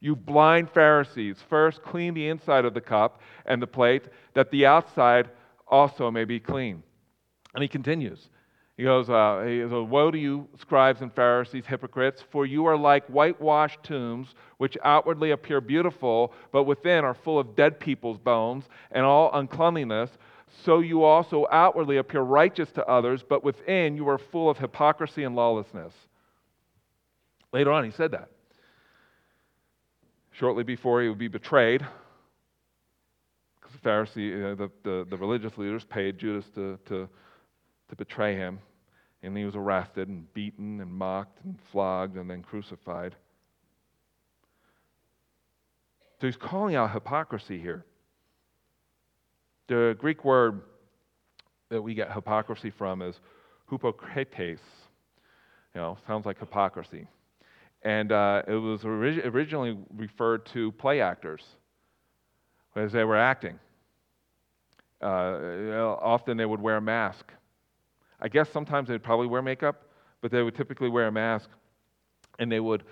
You 0.00 0.14
blind 0.14 0.68
Pharisees, 0.68 1.38
first 1.48 1.82
clean 1.82 2.12
the 2.12 2.28
inside 2.28 2.66
of 2.66 2.74
the 2.74 2.82
cup 2.82 3.22
and 3.46 3.62
the 3.62 3.66
plate, 3.66 4.02
that 4.34 4.50
the 4.50 4.66
outside 4.66 5.30
also 5.66 6.10
may 6.10 6.26
be 6.26 6.38
clean. 6.38 6.82
And 7.54 7.62
he 7.62 7.68
continues. 7.68 8.28
He 8.76 8.82
goes, 8.82 9.08
uh, 9.08 9.42
he 9.48 9.60
goes, 9.60 9.88
Woe 9.88 10.10
to 10.10 10.18
you, 10.18 10.46
scribes 10.60 11.00
and 11.00 11.10
Pharisees, 11.14 11.64
hypocrites, 11.64 12.22
for 12.30 12.44
you 12.44 12.66
are 12.66 12.76
like 12.76 13.06
whitewashed 13.06 13.82
tombs, 13.82 14.34
which 14.58 14.76
outwardly 14.84 15.30
appear 15.30 15.62
beautiful, 15.62 16.34
but 16.52 16.64
within 16.64 17.06
are 17.06 17.14
full 17.14 17.38
of 17.38 17.56
dead 17.56 17.80
people's 17.80 18.18
bones 18.18 18.64
and 18.90 19.06
all 19.06 19.30
uncleanliness. 19.32 20.10
So 20.62 20.80
you 20.80 21.04
also 21.04 21.46
outwardly 21.50 21.96
appear 21.96 22.20
righteous 22.20 22.70
to 22.72 22.86
others, 22.86 23.24
but 23.26 23.42
within 23.42 23.96
you 23.96 24.06
are 24.10 24.18
full 24.18 24.50
of 24.50 24.58
hypocrisy 24.58 25.24
and 25.24 25.34
lawlessness. 25.34 25.94
Later 27.52 27.72
on, 27.72 27.84
he 27.84 27.90
said 27.90 28.12
that. 28.12 28.30
Shortly 30.32 30.64
before 30.64 31.02
he 31.02 31.08
would 31.08 31.18
be 31.18 31.28
betrayed, 31.28 31.86
because 33.58 33.72
the 33.72 33.88
Pharisee, 33.88 34.52
uh, 34.52 34.54
the, 34.54 34.70
the, 34.82 35.06
the 35.08 35.16
religious 35.16 35.56
leaders 35.56 35.84
paid 35.84 36.18
Judas 36.18 36.44
to, 36.54 36.78
to 36.86 37.08
to 37.88 37.96
betray 37.96 38.34
him. 38.34 38.58
And 39.22 39.36
he 39.36 39.44
was 39.44 39.56
arrested 39.56 40.08
and 40.08 40.32
beaten 40.34 40.80
and 40.80 40.90
mocked 40.90 41.44
and 41.44 41.58
flogged 41.72 42.16
and 42.16 42.30
then 42.30 42.42
crucified. 42.42 43.14
So 46.20 46.26
he's 46.26 46.36
calling 46.36 46.76
out 46.76 46.92
hypocrisy 46.92 47.58
here. 47.58 47.84
The 49.68 49.96
Greek 49.98 50.24
word 50.24 50.62
that 51.70 51.82
we 51.82 51.94
get 51.94 52.12
hypocrisy 52.12 52.70
from 52.70 53.02
is 53.02 53.18
hypocrites. 53.68 54.62
You 55.74 55.80
know, 55.80 55.98
sounds 56.06 56.24
like 56.24 56.38
hypocrisy. 56.38 57.06
And 57.82 58.10
uh, 58.12 58.42
it 58.48 58.54
was 58.54 58.84
orig- 58.84 59.24
originally 59.26 59.78
referred 59.94 60.46
to 60.46 60.72
play 60.72 61.00
actors 61.00 61.42
as 62.74 62.92
they 62.92 63.04
were 63.04 63.16
acting. 63.16 63.58
Uh, 65.00 65.96
often 66.00 66.36
they 66.36 66.46
would 66.46 66.60
wear 66.60 66.76
a 66.76 66.80
mask 66.80 67.32
I 68.20 68.28
guess 68.28 68.48
sometimes 68.50 68.88
they'd 68.88 69.02
probably 69.02 69.26
wear 69.26 69.42
makeup, 69.42 69.82
but 70.20 70.30
they 70.30 70.42
would 70.42 70.54
typically 70.54 70.88
wear 70.88 71.08
a 71.08 71.12
mask 71.12 71.50
and 72.38 72.50
they 72.50 72.60
would, 72.60 72.84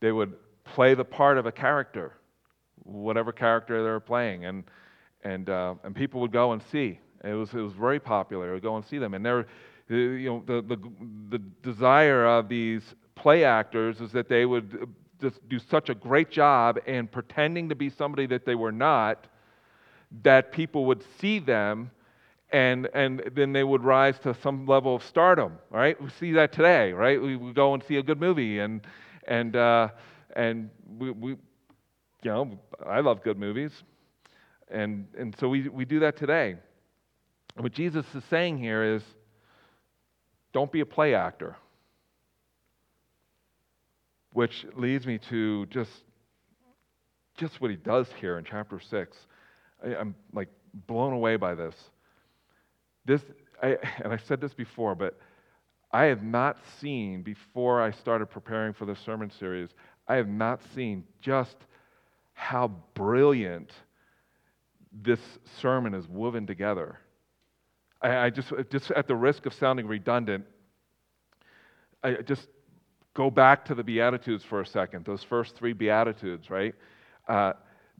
they 0.00 0.12
would 0.12 0.34
play 0.64 0.94
the 0.94 1.04
part 1.04 1.38
of 1.38 1.46
a 1.46 1.52
character, 1.52 2.14
whatever 2.84 3.32
character 3.32 3.82
they 3.82 3.90
were 3.90 4.00
playing. 4.00 4.46
And, 4.46 4.64
and, 5.22 5.50
uh, 5.50 5.74
and 5.84 5.94
people 5.94 6.20
would 6.22 6.32
go 6.32 6.52
and 6.52 6.62
see. 6.70 6.98
It 7.22 7.34
was, 7.34 7.52
it 7.52 7.60
was 7.60 7.74
very 7.74 8.00
popular. 8.00 8.46
They 8.46 8.52
would 8.54 8.62
go 8.62 8.76
and 8.76 8.84
see 8.84 8.98
them. 8.98 9.12
And 9.12 9.24
there, 9.24 9.46
you 9.88 10.30
know, 10.30 10.42
the, 10.46 10.62
the, 10.62 10.78
the 11.28 11.38
desire 11.62 12.24
of 12.24 12.48
these 12.48 12.82
play 13.20 13.44
actors 13.44 14.00
is 14.00 14.12
that 14.12 14.28
they 14.28 14.46
would 14.46 14.88
just 15.20 15.46
do 15.50 15.58
such 15.58 15.90
a 15.90 15.94
great 15.94 16.30
job 16.30 16.78
in 16.86 17.06
pretending 17.06 17.68
to 17.68 17.74
be 17.74 17.90
somebody 17.90 18.26
that 18.26 18.46
they 18.46 18.54
were 18.54 18.72
not 18.72 19.26
that 20.22 20.50
people 20.52 20.86
would 20.86 21.04
see 21.18 21.38
them 21.38 21.90
and, 22.50 22.88
and 22.94 23.22
then 23.34 23.52
they 23.52 23.62
would 23.62 23.84
rise 23.84 24.18
to 24.20 24.34
some 24.42 24.66
level 24.66 24.96
of 24.96 25.04
stardom, 25.04 25.58
right? 25.68 26.00
We 26.00 26.08
see 26.18 26.32
that 26.32 26.52
today, 26.52 26.92
right? 26.92 27.20
We, 27.20 27.36
we 27.36 27.52
go 27.52 27.74
and 27.74 27.82
see 27.84 27.96
a 27.96 28.02
good 28.02 28.18
movie, 28.18 28.58
and, 28.58 28.80
and, 29.28 29.54
uh, 29.54 29.88
and 30.34 30.70
we, 30.98 31.10
we, 31.10 31.30
you 31.30 31.38
know, 32.24 32.58
I 32.84 33.00
love 33.00 33.22
good 33.22 33.38
movies. 33.38 33.70
And, 34.68 35.06
and 35.16 35.36
so 35.38 35.48
we, 35.48 35.68
we 35.68 35.84
do 35.84 36.00
that 36.00 36.16
today. 36.16 36.56
What 37.56 37.72
Jesus 37.72 38.06
is 38.14 38.24
saying 38.30 38.58
here 38.58 38.82
is 38.82 39.02
don't 40.52 40.72
be 40.72 40.80
a 40.80 40.86
play 40.86 41.14
actor. 41.14 41.56
Which 44.32 44.66
leads 44.76 45.06
me 45.06 45.18
to 45.30 45.66
just, 45.66 45.90
just 47.36 47.60
what 47.60 47.70
he 47.70 47.76
does 47.76 48.08
here 48.20 48.38
in 48.38 48.44
chapter 48.44 48.80
6. 48.80 49.16
I, 49.84 49.96
I'm 49.96 50.14
like 50.32 50.48
blown 50.86 51.12
away 51.12 51.36
by 51.36 51.54
this. 51.54 51.74
This, 53.04 53.22
I, 53.62 53.78
and 54.04 54.12
I 54.12 54.16
said 54.16 54.40
this 54.40 54.54
before, 54.54 54.94
but 54.94 55.18
I 55.92 56.04
have 56.04 56.22
not 56.22 56.58
seen, 56.80 57.22
before 57.22 57.82
I 57.82 57.90
started 57.90 58.26
preparing 58.26 58.72
for 58.72 58.84
the 58.86 58.94
sermon 58.94 59.30
series, 59.38 59.70
I 60.06 60.14
have 60.16 60.28
not 60.28 60.60
seen 60.74 61.04
just 61.20 61.56
how 62.34 62.68
brilliant 62.94 63.70
this 64.92 65.20
sermon 65.60 65.94
is 65.94 66.06
woven 66.08 66.46
together. 66.46 66.98
I, 68.00 68.16
I 68.16 68.30
just, 68.30 68.52
just 68.70 68.90
at 68.92 69.08
the 69.08 69.16
risk 69.16 69.46
of 69.46 69.54
sounding 69.54 69.86
redundant, 69.86 70.44
I 72.02 72.14
just 72.14 72.46
go 73.20 73.30
back 73.30 73.66
to 73.66 73.74
the 73.74 73.84
Beatitudes 73.84 74.42
for 74.42 74.62
a 74.62 74.66
second, 74.66 75.04
those 75.04 75.22
first 75.22 75.54
three 75.54 75.74
Beatitudes, 75.74 76.48
right? 76.48 76.74
Uh, 77.28 77.52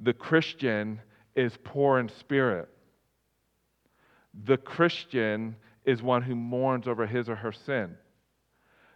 the 0.03 0.15
Christian 0.15 0.99
is 1.37 1.53
poor 1.62 1.99
in 1.99 2.09
spirit. 2.09 2.71
The 4.47 4.57
Christian 4.57 5.57
is 5.85 6.00
one 6.00 6.23
who 6.23 6.35
mourns 6.35 6.89
over 6.89 7.07
his 7.07 7.29
or 7.29 7.37
her 7.37 7.53
sin. 7.53 7.99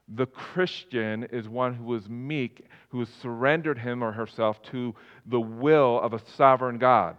The 0.08 0.24
Christian 0.24 1.24
is 1.24 1.46
one 1.46 1.74
who 1.74 1.94
is 1.94 2.08
meek, 2.08 2.68
who 2.88 3.00
has 3.00 3.08
surrendered 3.20 3.78
him 3.78 4.02
or 4.02 4.12
herself 4.12 4.62
to 4.70 4.94
the 5.26 5.40
will 5.40 6.00
of 6.00 6.14
a 6.14 6.22
sovereign 6.36 6.78
God. 6.78 7.18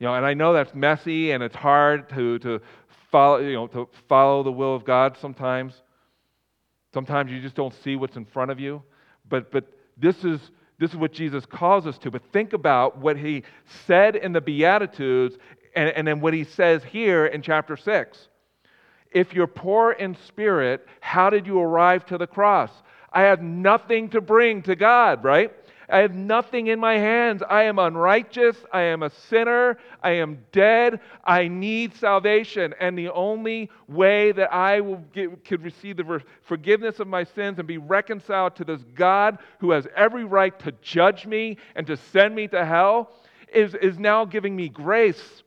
You 0.00 0.08
know, 0.08 0.16
and 0.16 0.26
I 0.26 0.34
know 0.34 0.52
that's 0.52 0.74
messy 0.74 1.30
and 1.30 1.44
it's 1.44 1.54
hard 1.54 2.08
to, 2.08 2.40
to 2.40 2.60
follow, 3.12 3.38
you 3.38 3.54
know, 3.54 3.68
to 3.68 3.88
follow 4.08 4.42
the 4.42 4.50
will 4.50 4.74
of 4.74 4.84
God 4.84 5.16
sometimes. 5.20 5.80
Sometimes 6.92 7.30
you 7.30 7.40
just 7.40 7.54
don't 7.54 7.74
see 7.82 7.96
what's 7.96 8.16
in 8.16 8.24
front 8.24 8.50
of 8.50 8.60
you. 8.60 8.82
But, 9.28 9.50
but 9.50 9.64
this, 9.96 10.24
is, 10.24 10.40
this 10.78 10.90
is 10.90 10.96
what 10.96 11.12
Jesus 11.12 11.46
calls 11.46 11.86
us 11.86 11.98
to. 11.98 12.10
But 12.10 12.22
think 12.32 12.52
about 12.52 12.98
what 12.98 13.16
he 13.16 13.44
said 13.86 14.16
in 14.16 14.32
the 14.32 14.40
Beatitudes 14.40 15.36
and, 15.74 15.88
and 15.90 16.06
then 16.06 16.20
what 16.20 16.34
he 16.34 16.44
says 16.44 16.82
here 16.84 17.26
in 17.26 17.42
chapter 17.42 17.76
6. 17.76 18.28
If 19.10 19.34
you're 19.34 19.46
poor 19.46 19.92
in 19.92 20.16
spirit, 20.26 20.86
how 21.00 21.30
did 21.30 21.46
you 21.46 21.60
arrive 21.60 22.06
to 22.06 22.18
the 22.18 22.26
cross? 22.26 22.70
I 23.12 23.22
have 23.22 23.42
nothing 23.42 24.08
to 24.10 24.20
bring 24.20 24.62
to 24.62 24.74
God, 24.74 25.22
right? 25.22 25.52
I 25.92 25.98
have 25.98 26.14
nothing 26.14 26.68
in 26.68 26.80
my 26.80 26.94
hands. 26.94 27.42
I 27.48 27.64
am 27.64 27.78
unrighteous. 27.78 28.56
I 28.72 28.80
am 28.80 29.02
a 29.02 29.10
sinner. 29.10 29.76
I 30.02 30.12
am 30.12 30.38
dead. 30.50 31.00
I 31.22 31.48
need 31.48 31.94
salvation. 31.94 32.74
And 32.80 32.96
the 32.96 33.10
only 33.10 33.70
way 33.88 34.32
that 34.32 34.52
I 34.54 34.80
will 34.80 35.04
get, 35.12 35.44
could 35.44 35.62
receive 35.62 35.98
the 35.98 36.22
forgiveness 36.40 36.98
of 36.98 37.08
my 37.08 37.24
sins 37.24 37.58
and 37.58 37.68
be 37.68 37.76
reconciled 37.76 38.56
to 38.56 38.64
this 38.64 38.80
God 38.94 39.36
who 39.58 39.70
has 39.72 39.86
every 39.94 40.24
right 40.24 40.58
to 40.60 40.72
judge 40.80 41.26
me 41.26 41.58
and 41.74 41.86
to 41.86 41.98
send 41.98 42.34
me 42.34 42.48
to 42.48 42.64
hell 42.64 43.12
is, 43.52 43.74
is 43.74 43.98
now 43.98 44.24
giving 44.24 44.56
me 44.56 44.70
grace 44.70 45.42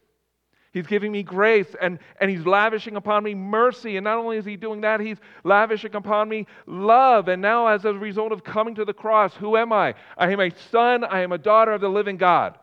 He's 0.75 0.85
giving 0.85 1.13
me 1.13 1.23
grace 1.23 1.73
and, 1.81 1.99
and 2.19 2.29
He's 2.29 2.45
lavishing 2.45 2.97
upon 2.97 3.23
me 3.23 3.33
mercy. 3.33 3.95
And 3.95 4.03
not 4.03 4.17
only 4.17 4.35
is 4.35 4.43
He 4.43 4.57
doing 4.57 4.81
that, 4.81 4.99
He's 4.99 5.15
lavishing 5.45 5.95
upon 5.95 6.27
me 6.27 6.47
love. 6.67 7.29
And 7.29 7.41
now, 7.41 7.67
as 7.67 7.85
a 7.85 7.93
result 7.93 8.33
of 8.33 8.43
coming 8.43 8.75
to 8.75 8.83
the 8.83 8.93
cross, 8.93 9.33
who 9.35 9.55
am 9.55 9.71
I? 9.71 9.95
I 10.17 10.33
am 10.33 10.41
a 10.41 10.49
son, 10.69 11.05
I 11.05 11.21
am 11.21 11.31
a 11.31 11.37
daughter 11.37 11.71
of 11.71 11.79
the 11.79 11.87
living 11.87 12.17
God. 12.17 12.59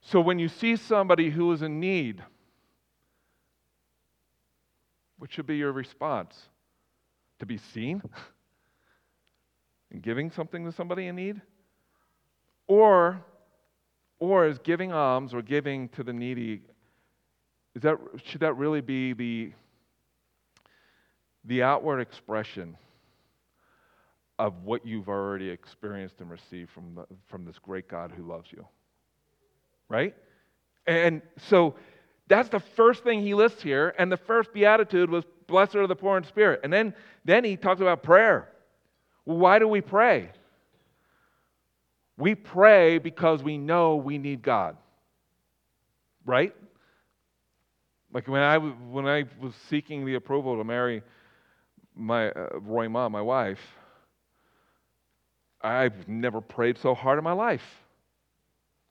So 0.00 0.18
when 0.18 0.38
you 0.38 0.48
see 0.48 0.76
somebody 0.76 1.28
who 1.28 1.52
is 1.52 1.60
in 1.60 1.78
need, 1.78 2.24
what 5.18 5.30
should 5.30 5.46
be 5.46 5.58
your 5.58 5.72
response? 5.72 6.40
To 7.40 7.44
be 7.44 7.58
seen? 7.58 8.00
and 9.90 10.00
giving 10.00 10.30
something 10.30 10.64
to 10.64 10.72
somebody 10.72 11.06
in 11.06 11.16
need? 11.16 11.42
Or 12.66 13.22
or 14.20 14.46
is 14.46 14.58
giving 14.58 14.92
alms 14.92 15.34
or 15.34 15.42
giving 15.42 15.88
to 15.90 16.04
the 16.04 16.12
needy, 16.12 16.62
is 17.74 17.82
that, 17.82 17.96
should 18.24 18.40
that 18.40 18.54
really 18.54 18.80
be 18.80 19.12
the, 19.14 19.52
the 21.46 21.62
outward 21.62 22.00
expression 22.00 22.76
of 24.38 24.62
what 24.64 24.86
you've 24.86 25.08
already 25.08 25.48
experienced 25.48 26.20
and 26.20 26.30
received 26.30 26.70
from, 26.70 26.94
the, 26.94 27.06
from 27.26 27.44
this 27.44 27.58
great 27.58 27.88
God 27.88 28.12
who 28.16 28.22
loves 28.22 28.52
you? 28.52 28.64
Right? 29.88 30.14
And 30.86 31.22
so 31.48 31.74
that's 32.28 32.48
the 32.48 32.60
first 32.60 33.02
thing 33.02 33.22
he 33.22 33.34
lists 33.34 33.62
here. 33.62 33.94
And 33.98 34.10
the 34.12 34.16
first 34.16 34.52
beatitude 34.52 35.10
was, 35.10 35.24
Blessed 35.46 35.74
are 35.74 35.86
the 35.88 35.96
poor 35.96 36.16
in 36.16 36.24
spirit. 36.24 36.60
And 36.62 36.72
then, 36.72 36.94
then 37.24 37.42
he 37.42 37.56
talks 37.56 37.80
about 37.80 38.04
prayer. 38.04 38.48
Why 39.24 39.58
do 39.58 39.66
we 39.66 39.80
pray? 39.80 40.30
We 42.20 42.34
pray 42.34 42.98
because 42.98 43.42
we 43.42 43.56
know 43.56 43.96
we 43.96 44.18
need 44.18 44.42
God. 44.42 44.76
Right? 46.26 46.54
Like 48.12 48.28
when 48.28 48.42
I, 48.42 48.58
when 48.58 49.06
I 49.06 49.24
was 49.40 49.54
seeking 49.70 50.04
the 50.04 50.16
approval 50.16 50.58
to 50.58 50.64
marry 50.64 51.02
my 51.94 52.30
uh, 52.30 52.58
Roy 52.60 52.90
Ma, 52.90 53.08
my 53.08 53.22
wife, 53.22 53.60
I've 55.62 56.08
never 56.08 56.42
prayed 56.42 56.76
so 56.76 56.94
hard 56.94 57.16
in 57.16 57.24
my 57.24 57.32
life. 57.32 57.64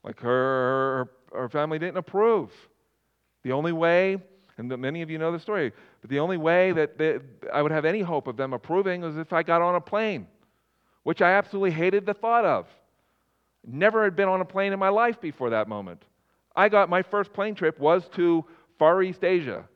Like 0.02 0.18
her, 0.20 1.08
her, 1.32 1.40
her 1.42 1.48
family 1.48 1.78
didn't 1.78 1.98
approve. 1.98 2.50
The 3.44 3.52
only 3.52 3.72
way, 3.72 4.18
and 4.58 4.68
many 4.76 5.02
of 5.02 5.10
you 5.10 5.18
know 5.18 5.30
the 5.30 5.38
story, 5.38 5.72
but 6.00 6.10
the 6.10 6.18
only 6.18 6.36
way 6.36 6.72
that 6.72 6.98
they, 6.98 7.18
I 7.52 7.62
would 7.62 7.72
have 7.72 7.84
any 7.84 8.00
hope 8.00 8.26
of 8.26 8.36
them 8.36 8.54
approving 8.54 9.02
was 9.02 9.16
if 9.16 9.32
I 9.32 9.44
got 9.44 9.62
on 9.62 9.76
a 9.76 9.80
plane, 9.80 10.26
which 11.04 11.22
I 11.22 11.32
absolutely 11.32 11.70
hated 11.70 12.06
the 12.06 12.14
thought 12.14 12.44
of. 12.44 12.66
Never 13.66 14.04
had 14.04 14.16
been 14.16 14.28
on 14.28 14.40
a 14.40 14.44
plane 14.44 14.72
in 14.72 14.78
my 14.78 14.88
life 14.88 15.20
before 15.20 15.50
that 15.50 15.68
moment. 15.68 16.02
I 16.56 16.68
got 16.68 16.88
my 16.88 17.02
first 17.02 17.32
plane 17.32 17.54
trip 17.54 17.78
was 17.78 18.08
to 18.14 18.44
Far 18.78 19.02
East 19.02 19.24
Asia, 19.24 19.68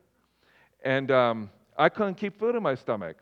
and 0.82 1.10
um, 1.10 1.50
I 1.76 1.88
couldn't 1.88 2.14
keep 2.14 2.38
food 2.38 2.54
in 2.54 2.62
my 2.62 2.74
stomach. 2.74 3.16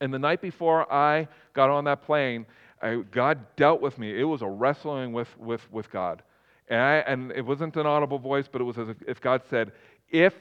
And 0.00 0.12
the 0.12 0.18
night 0.18 0.40
before 0.40 0.90
I 0.92 1.28
got 1.54 1.70
on 1.70 1.84
that 1.84 2.02
plane, 2.02 2.46
I, 2.82 2.96
God 3.10 3.44
dealt 3.56 3.80
with 3.80 3.98
me. 3.98 4.18
It 4.18 4.24
was 4.24 4.42
a 4.42 4.48
wrestling 4.48 5.12
with, 5.12 5.28
with, 5.38 5.70
with 5.72 5.90
God. 5.90 6.22
And, 6.68 6.80
I, 6.80 6.94
and 6.96 7.32
it 7.32 7.44
wasn't 7.44 7.76
an 7.76 7.86
audible 7.86 8.18
voice, 8.18 8.46
but 8.50 8.60
it 8.60 8.64
was 8.64 8.78
as 8.78 8.88
if 9.06 9.20
God 9.20 9.42
said, 9.48 9.72
If 10.10 10.34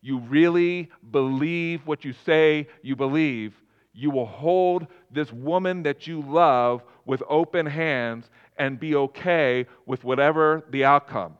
you 0.00 0.18
really 0.18 0.90
believe 1.10 1.86
what 1.86 2.04
you 2.04 2.12
say 2.24 2.68
you 2.82 2.96
believe, 2.96 3.54
you 3.92 4.10
will 4.10 4.26
hold 4.26 4.86
this 5.16 5.32
woman 5.32 5.82
that 5.82 6.06
you 6.06 6.20
love 6.22 6.82
with 7.04 7.22
open 7.28 7.66
hands 7.66 8.28
and 8.56 8.78
be 8.78 8.94
okay 8.94 9.66
with 9.86 10.04
whatever 10.04 10.64
the 10.70 10.84
outcome. 10.84 11.36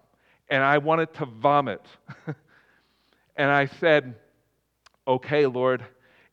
And 0.49 0.63
I 0.63 0.79
wanted 0.79 1.13
to 1.15 1.27
vomit. 1.27 1.83
and 3.37 3.51
I 3.51 3.67
said, 3.67 4.15
Okay, 5.07 5.47
Lord, 5.47 5.85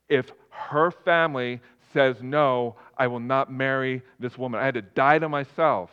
if 0.09 0.31
her 0.49 0.89
family 0.89 1.61
says 1.93 2.17
no, 2.21 2.75
I 2.97 3.07
will 3.07 3.19
not 3.19 3.51
marry 3.51 4.01
this 4.19 4.37
woman. 4.37 4.59
I 4.59 4.65
had 4.65 4.73
to 4.73 4.81
die 4.81 5.19
to 5.19 5.29
myself. 5.29 5.91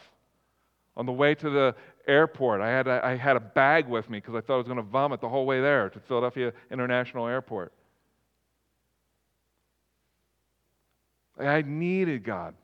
On 0.97 1.07
the 1.07 1.13
way 1.13 1.35
to 1.35 1.51
the 1.51 1.75
airport, 2.07 2.61
I 2.61 2.69
had 2.69 2.89
a, 2.89 3.05
I 3.05 3.17
had 3.17 3.37
a 3.37 3.41
bag 3.41 3.87
with 3.87 4.09
me 4.09 4.19
because 4.19 4.35
I 4.35 4.41
thought 4.41 4.55
I 4.55 4.59
was 4.59 4.67
going 4.67 4.79
to 4.79 4.83
vomit 4.83 5.21
the 5.21 5.29
whole 5.29 5.47
way 5.47 5.61
there 5.61 5.91
to 5.91 6.01
Philadelphia 6.01 6.53
International 6.71 7.27
Airport. 7.27 7.73
I 11.49 11.63
needed 11.63 12.25
God. 12.25 12.55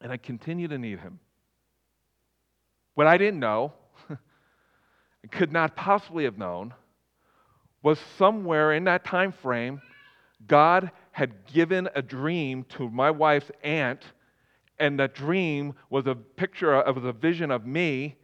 And 0.00 0.12
I 0.12 0.16
continue 0.16 0.68
to 0.68 0.78
need 0.78 1.00
Him. 1.00 1.18
What 2.94 3.06
I 3.06 3.16
didn't 3.16 3.40
know, 3.40 3.72
and 4.08 5.30
could 5.30 5.52
not 5.52 5.76
possibly 5.76 6.24
have 6.24 6.38
known, 6.38 6.74
was 7.82 7.98
somewhere 8.18 8.72
in 8.72 8.84
that 8.84 9.04
time 9.04 9.32
frame, 9.32 9.80
God 10.46 10.90
had 11.12 11.46
given 11.46 11.88
a 11.94 12.02
dream 12.02 12.64
to 12.70 12.88
my 12.88 13.10
wife's 13.10 13.50
aunt, 13.62 14.02
and 14.78 14.98
that 14.98 15.14
dream 15.14 15.74
was 15.90 16.06
a 16.06 16.14
picture 16.14 16.74
of 16.74 17.04
a 17.04 17.12
vision 17.12 17.50
of 17.50 17.66
me, 17.66 18.16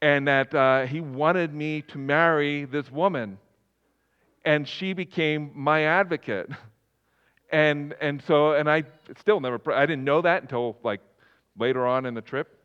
and 0.00 0.28
that 0.28 0.54
uh, 0.54 0.86
he 0.86 1.00
wanted 1.00 1.54
me 1.54 1.82
to 1.82 1.98
marry 1.98 2.64
this 2.64 2.90
woman, 2.90 3.38
and 4.44 4.68
she 4.68 4.92
became 4.92 5.50
my 5.54 5.84
advocate. 5.84 6.50
And, 7.50 7.94
and 8.00 8.22
so, 8.26 8.52
and 8.52 8.68
I 8.70 8.84
still 9.18 9.40
never, 9.40 9.60
I 9.72 9.86
didn't 9.86 10.04
know 10.04 10.20
that 10.22 10.42
until 10.42 10.76
like 10.82 11.00
later 11.58 11.86
on 11.86 12.06
in 12.06 12.14
the 12.14 12.20
trip. 12.20 12.58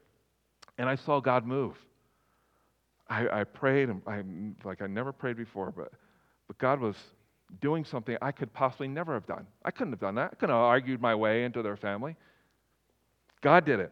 And 0.78 0.90
I 0.90 0.96
saw 0.96 1.20
God 1.20 1.46
move. 1.46 1.78
I, 3.08 3.42
I 3.42 3.44
prayed, 3.44 3.90
and 3.90 4.02
I, 4.08 4.24
like 4.68 4.82
I 4.82 4.88
never 4.88 5.12
prayed 5.12 5.38
before, 5.38 5.72
but, 5.72 5.92
but 6.48 6.58
God 6.58 6.80
was 6.80 6.96
doing 7.62 7.86
something 7.86 8.18
I 8.22 8.32
could 8.32 8.52
possibly 8.54 8.88
never 8.88 9.14
have 9.14 9.28
done. 9.28 9.46
I 9.64 9.72
couldn't 9.72 9.94
have 9.94 10.00
done 10.00 10.16
that. 10.16 10.32
I 10.32 10.36
couldn't 10.36 10.56
have 10.56 10.64
argued 10.64 11.02
my 11.02 11.14
way 11.14 11.44
into 11.44 11.62
their 11.62 11.78
family. 11.78 12.16
God 13.42 13.66
did 13.66 13.80
it. 13.80 13.92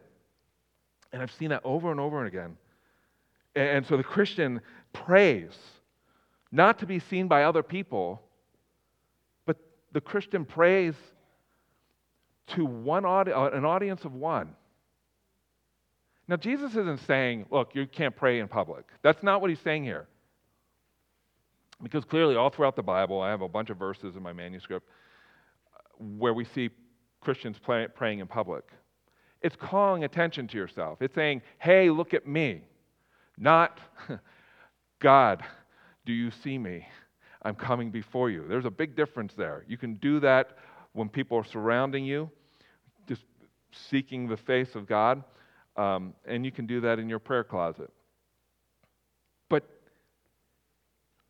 And 1.12 1.22
I've 1.22 1.32
seen 1.32 1.50
that 1.50 1.60
over 1.64 1.90
and 1.90 2.00
over 2.00 2.18
and 2.18 2.26
again. 2.26 2.56
And, 3.54 3.68
and 3.68 3.86
so 3.86 3.96
the 3.96 4.02
Christian 4.02 4.60
prays, 4.92 5.52
not 6.50 6.78
to 6.80 6.86
be 6.86 6.98
seen 6.98 7.28
by 7.28 7.44
other 7.44 7.62
people, 7.62 8.22
the 9.92 10.00
Christian 10.00 10.44
prays 10.44 10.94
to 12.48 12.64
one 12.64 13.04
audi- 13.04 13.32
uh, 13.32 13.50
an 13.50 13.64
audience 13.64 14.04
of 14.04 14.14
one. 14.14 14.54
Now, 16.28 16.36
Jesus 16.36 16.70
isn't 16.72 17.00
saying, 17.00 17.46
look, 17.50 17.74
you 17.74 17.86
can't 17.86 18.14
pray 18.14 18.40
in 18.40 18.48
public. 18.48 18.84
That's 19.02 19.22
not 19.22 19.40
what 19.40 19.50
he's 19.50 19.60
saying 19.60 19.84
here. 19.84 20.06
Because 21.82 22.04
clearly, 22.04 22.36
all 22.36 22.48
throughout 22.48 22.76
the 22.76 22.82
Bible, 22.82 23.20
I 23.20 23.30
have 23.30 23.42
a 23.42 23.48
bunch 23.48 23.70
of 23.70 23.76
verses 23.76 24.14
in 24.16 24.22
my 24.22 24.32
manuscript 24.32 24.88
uh, 25.74 25.78
where 25.98 26.32
we 26.32 26.44
see 26.44 26.70
Christians 27.20 27.58
pray, 27.60 27.88
praying 27.88 28.20
in 28.20 28.28
public. 28.28 28.64
It's 29.42 29.56
calling 29.56 30.04
attention 30.04 30.46
to 30.48 30.56
yourself. 30.56 31.02
It's 31.02 31.14
saying, 31.14 31.42
hey, 31.58 31.90
look 31.90 32.14
at 32.14 32.26
me. 32.26 32.62
Not, 33.36 33.80
God, 35.00 35.42
do 36.06 36.12
you 36.12 36.30
see 36.30 36.56
me? 36.56 36.86
I'm 37.44 37.54
coming 37.54 37.90
before 37.90 38.30
you. 38.30 38.44
There's 38.48 38.64
a 38.64 38.70
big 38.70 38.94
difference 38.96 39.34
there. 39.34 39.64
You 39.66 39.76
can 39.76 39.94
do 39.94 40.20
that 40.20 40.56
when 40.92 41.08
people 41.08 41.36
are 41.38 41.44
surrounding 41.44 42.04
you, 42.04 42.30
just 43.08 43.24
seeking 43.72 44.28
the 44.28 44.36
face 44.36 44.74
of 44.74 44.86
God. 44.86 45.24
Um, 45.76 46.14
and 46.26 46.44
you 46.44 46.52
can 46.52 46.66
do 46.66 46.80
that 46.82 46.98
in 46.98 47.08
your 47.08 47.18
prayer 47.18 47.44
closet. 47.44 47.90
But 49.48 49.68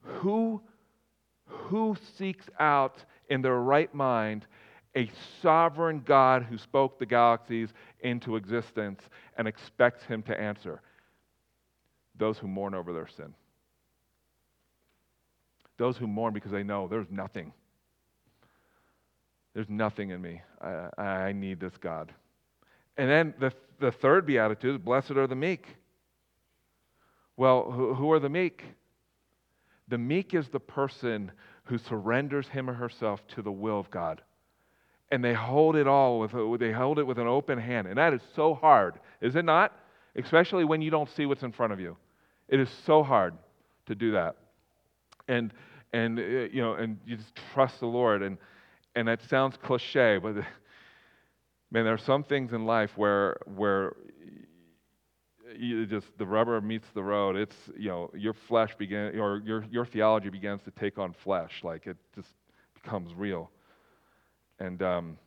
who, 0.03 0.61
who 1.46 1.96
seeks 2.16 2.46
out 2.59 3.05
in 3.31 3.40
their 3.40 3.61
right 3.61 3.92
mind 3.94 4.46
a 4.96 5.11
sovereign 5.40 6.03
God 6.05 6.42
who 6.42 6.59
spoke 6.59 6.98
the 6.98 7.07
galaxies 7.07 7.70
into 8.01 8.37
existence 8.37 9.01
and 9.38 9.48
expects 9.48 10.05
him 10.05 10.22
to 10.25 10.38
answer? 10.38 10.83
Those 12.18 12.37
who 12.37 12.48
mourn 12.48 12.75
over 12.75 12.92
their 12.92 13.09
sin. 13.09 13.33
Those 15.79 15.97
who 15.97 16.07
mourn 16.07 16.35
because 16.35 16.53
they 16.53 16.63
know 16.63 16.89
there's 16.89 17.11
nothing. 17.11 17.53
There's 19.55 19.69
nothing 19.69 20.11
in 20.11 20.21
me. 20.21 20.41
I, 20.61 21.03
I 21.03 21.33
need 21.33 21.61
this 21.61 21.77
God. 21.79 22.13
And 22.97 23.11
then 23.11 23.35
the, 23.39 23.53
the 23.81 23.93
third 23.93 24.27
beatitude 24.27 24.75
is 24.77 24.79
blessed 24.79 25.13
are 25.13 25.27
the 25.27 25.35
meek. 25.35 25.67
Well, 27.37 27.71
who, 27.71 27.95
who 27.95 28.13
are 28.13 28.21
the 28.21 28.29
meek? 28.29 28.65
The 29.89 29.99
meek 29.99 30.35
is 30.35 30.49
the 30.49 30.61
person 30.61 31.33
who 31.65 31.79
surrenders 31.79 32.49
him 32.49 32.69
or 32.69 32.75
herself 32.75 33.27
to 33.29 33.43
the 33.43 33.53
will 33.53 33.79
of 33.79 33.91
God. 33.91 34.23
And 35.11 35.23
they 35.23 35.35
hold 35.35 35.77
it 35.77 35.87
all 35.87 36.21
with 36.21 36.33
they 36.59 36.73
hold 36.73 36.99
it 36.99 37.07
with 37.07 37.19
an 37.19 37.27
open 37.27 37.59
hand. 37.59 37.87
And 37.87 37.99
that 37.99 38.15
is 38.15 38.23
so 38.35 38.55
hard, 38.55 38.99
is 39.21 39.37
it 39.37 39.45
not? 39.45 39.77
Especially 40.17 40.65
when 40.65 40.81
you 40.81 40.91
don't 40.91 41.11
see 41.11 41.27
what's 41.27 41.43
in 41.43 41.53
front 41.53 41.73
of 41.73 41.81
you. 41.81 41.97
It 42.49 42.61
is 42.61 42.71
so 42.87 43.03
hard 43.03 43.35
to 43.87 43.95
do 43.95 44.13
that. 44.13 44.37
And 45.33 45.53
and 45.92 46.18
uh, 46.18 46.23
you 46.23 46.62
know, 46.62 46.75
and 46.75 46.99
you 47.07 47.16
just 47.16 47.35
trust 47.53 47.81
the 47.81 47.87
Lord. 47.87 48.23
And 48.23 48.38
and 48.95 49.09
that 49.09 49.23
sounds 49.23 49.57
cliche, 49.57 50.18
but 50.23 50.35
man, 51.71 51.85
there 51.85 51.95
are 51.95 51.99
some 51.99 52.23
things 52.23 52.53
in 52.53 52.66
life 52.66 52.90
where 52.97 53.38
where 53.47 53.95
you 55.57 55.87
just 55.87 56.07
the 56.18 56.27
rubber 56.27 56.61
meets 56.61 56.88
the 56.95 57.03
road. 57.03 57.37
It's 57.37 57.57
you 57.77 57.88
know 57.88 58.11
your 58.14 58.35
flesh 58.35 58.75
begin 58.79 59.18
or 59.18 59.42
your 59.45 59.64
your 59.71 59.87
theology 59.87 60.29
begins 60.29 60.62
to 60.64 60.71
take 60.71 60.99
on 60.99 61.12
flesh, 61.12 61.61
like 61.62 61.87
it 61.87 61.97
just 62.14 62.29
becomes 62.75 63.14
real. 63.14 63.51
And 64.59 64.83
um, 64.83 65.18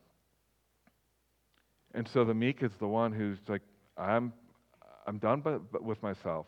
and 1.93 2.07
so 2.07 2.23
the 2.25 2.33
meek 2.33 2.61
is 2.63 2.71
the 2.79 2.87
one 2.87 3.11
who's 3.11 3.39
like, 3.47 3.61
I'm 3.97 4.33
I'm 5.07 5.17
done 5.17 5.41
but, 5.41 5.71
but 5.71 5.83
with 5.83 6.01
myself. 6.03 6.47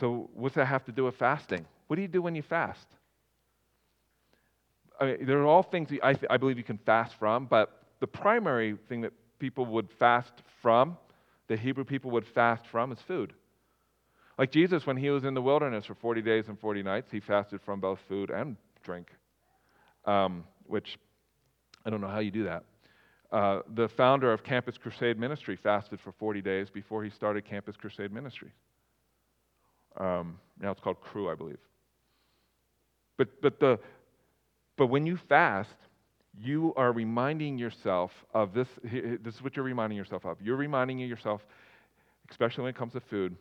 So 0.00 0.30
what's 0.34 0.54
that 0.54 0.64
have 0.66 0.84
to 0.86 0.92
do 0.92 1.04
with 1.04 1.16
fasting? 1.16 1.66
What 1.86 1.96
do 1.96 2.02
you 2.02 2.08
do 2.08 2.22
when 2.22 2.34
you 2.34 2.42
fast? 2.42 2.86
I 4.98 5.04
mean, 5.04 5.26
there 5.26 5.38
are 5.38 5.46
all 5.46 5.62
things 5.62 5.90
I, 6.02 6.14
I 6.28 6.36
believe 6.36 6.58
you 6.58 6.64
can 6.64 6.78
fast 6.78 7.14
from, 7.18 7.46
but 7.46 7.84
the 8.00 8.06
primary 8.06 8.76
thing 8.88 9.02
that 9.02 9.12
people 9.38 9.66
would 9.66 9.88
fast 9.98 10.32
from 10.62 10.96
the 11.50 11.56
Hebrew 11.56 11.84
people 11.84 12.12
would 12.12 12.26
fast 12.28 12.64
from 12.70 12.92
is 12.92 12.98
food. 13.08 13.32
Like 14.38 14.52
Jesus, 14.52 14.86
when 14.86 14.96
he 14.96 15.10
was 15.10 15.24
in 15.24 15.34
the 15.34 15.42
wilderness 15.42 15.84
for 15.84 15.96
40 15.96 16.22
days 16.22 16.44
and 16.46 16.58
40 16.58 16.84
nights, 16.84 17.10
he 17.10 17.18
fasted 17.18 17.60
from 17.60 17.80
both 17.80 17.98
food 18.08 18.30
and 18.30 18.56
drink, 18.84 19.08
um, 20.04 20.44
which 20.66 20.96
I 21.84 21.90
don't 21.90 22.00
know 22.00 22.08
how 22.08 22.20
you 22.20 22.30
do 22.30 22.44
that. 22.44 22.62
Uh, 23.32 23.62
the 23.74 23.88
founder 23.88 24.32
of 24.32 24.44
Campus 24.44 24.78
Crusade 24.78 25.18
Ministry 25.18 25.56
fasted 25.56 26.00
for 26.00 26.12
40 26.12 26.40
days 26.40 26.70
before 26.70 27.02
he 27.02 27.10
started 27.10 27.44
Campus 27.44 27.76
Crusade 27.76 28.12
Ministry. 28.12 28.52
Um, 29.96 30.38
now 30.60 30.70
it's 30.70 30.80
called 30.80 31.00
Cru, 31.00 31.30
I 31.30 31.34
believe. 31.34 31.58
But, 33.16 33.40
but, 33.42 33.60
the, 33.60 33.78
but 34.76 34.86
when 34.86 35.06
you 35.06 35.18
fast, 35.28 35.74
you 36.38 36.72
are 36.76 36.92
reminding 36.92 37.58
yourself 37.58 38.12
of 38.32 38.54
this. 38.54 38.68
This 38.82 39.34
is 39.34 39.42
what 39.42 39.56
you're 39.56 39.64
reminding 39.64 39.98
yourself 39.98 40.24
of. 40.24 40.40
You're 40.40 40.56
reminding 40.56 41.00
yourself, 41.00 41.44
especially 42.30 42.62
when 42.62 42.70
it 42.70 42.76
comes 42.76 42.92
to 42.92 43.00
food, 43.00 43.36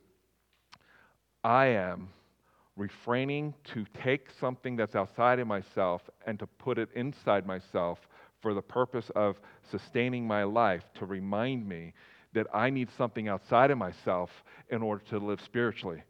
I 1.44 1.68
am 1.68 2.10
refraining 2.76 3.54
to 3.74 3.86
take 4.04 4.28
something 4.40 4.76
that's 4.76 4.96
outside 4.96 5.40
of 5.40 5.48
myself 5.48 6.02
and 6.26 6.40
to 6.40 6.48
put 6.48 6.78
it 6.78 6.90
inside 6.96 7.46
myself 7.46 8.00
for 8.42 8.54
the 8.54 8.62
purpose 8.62 9.12
of 9.16 9.38
sustaining 9.70 10.26
my 10.26 10.44
life 10.44 10.84
to 10.96 11.06
remind 11.06 11.68
me 11.68 11.94
that 12.34 12.48
I 12.54 12.70
need 12.70 12.90
something 12.98 13.28
outside 13.28 13.72
of 13.72 13.78
myself 13.78 14.30
in 14.70 14.82
order 14.82 15.04
to 15.10 15.20
live 15.20 15.42
spiritually. 15.42 16.04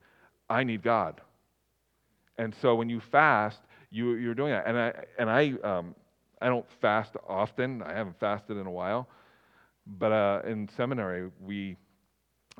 I 0.50 0.64
need 0.64 0.84
God. 0.84 1.22
And 2.38 2.56
so 2.62 2.76
when 2.76 2.90
you 2.90 3.02
fast, 3.12 3.60
you, 3.92 4.14
you're 4.14 4.34
doing 4.34 4.52
that. 4.52 4.66
And 4.68 4.78
I, 4.78 4.94
and 5.18 5.30
I 5.30 5.54
um, 5.64 5.96
I 6.42 6.48
don't 6.48 6.66
fast 6.82 7.12
often. 7.28 7.82
I 7.82 7.94
haven't 7.94 8.20
fasted 8.20 8.58
in 8.58 8.66
a 8.66 8.72
while. 8.72 9.08
But 9.86 10.12
uh, 10.12 10.42
in 10.48 10.70
seminary, 10.78 11.30
we, 11.42 11.76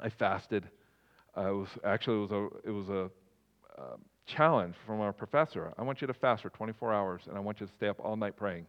I 0.02 0.10
fasted. 0.10 0.68
Uh, 1.38 1.50
it 1.52 1.54
was 1.56 1.70
actually 1.84 2.24
it 2.24 2.30
was 2.30 2.32
a 2.32 2.68
it 2.68 2.72
was 2.72 2.90
a 2.90 3.10
uh, 3.80 3.96
challenge 4.26 4.76
from 4.86 5.00
our 5.00 5.14
professor. 5.14 5.74
I 5.78 5.84
want 5.84 6.02
you 6.02 6.08
to 6.08 6.14
fast 6.14 6.42
for 6.42 6.50
24 6.50 6.94
hours, 6.94 7.22
and 7.28 7.38
I 7.38 7.40
want 7.40 7.62
you 7.62 7.68
to 7.68 7.74
stay 7.74 7.88
up 7.88 8.00
all 8.04 8.16
night 8.16 8.36
praying. 8.36 8.66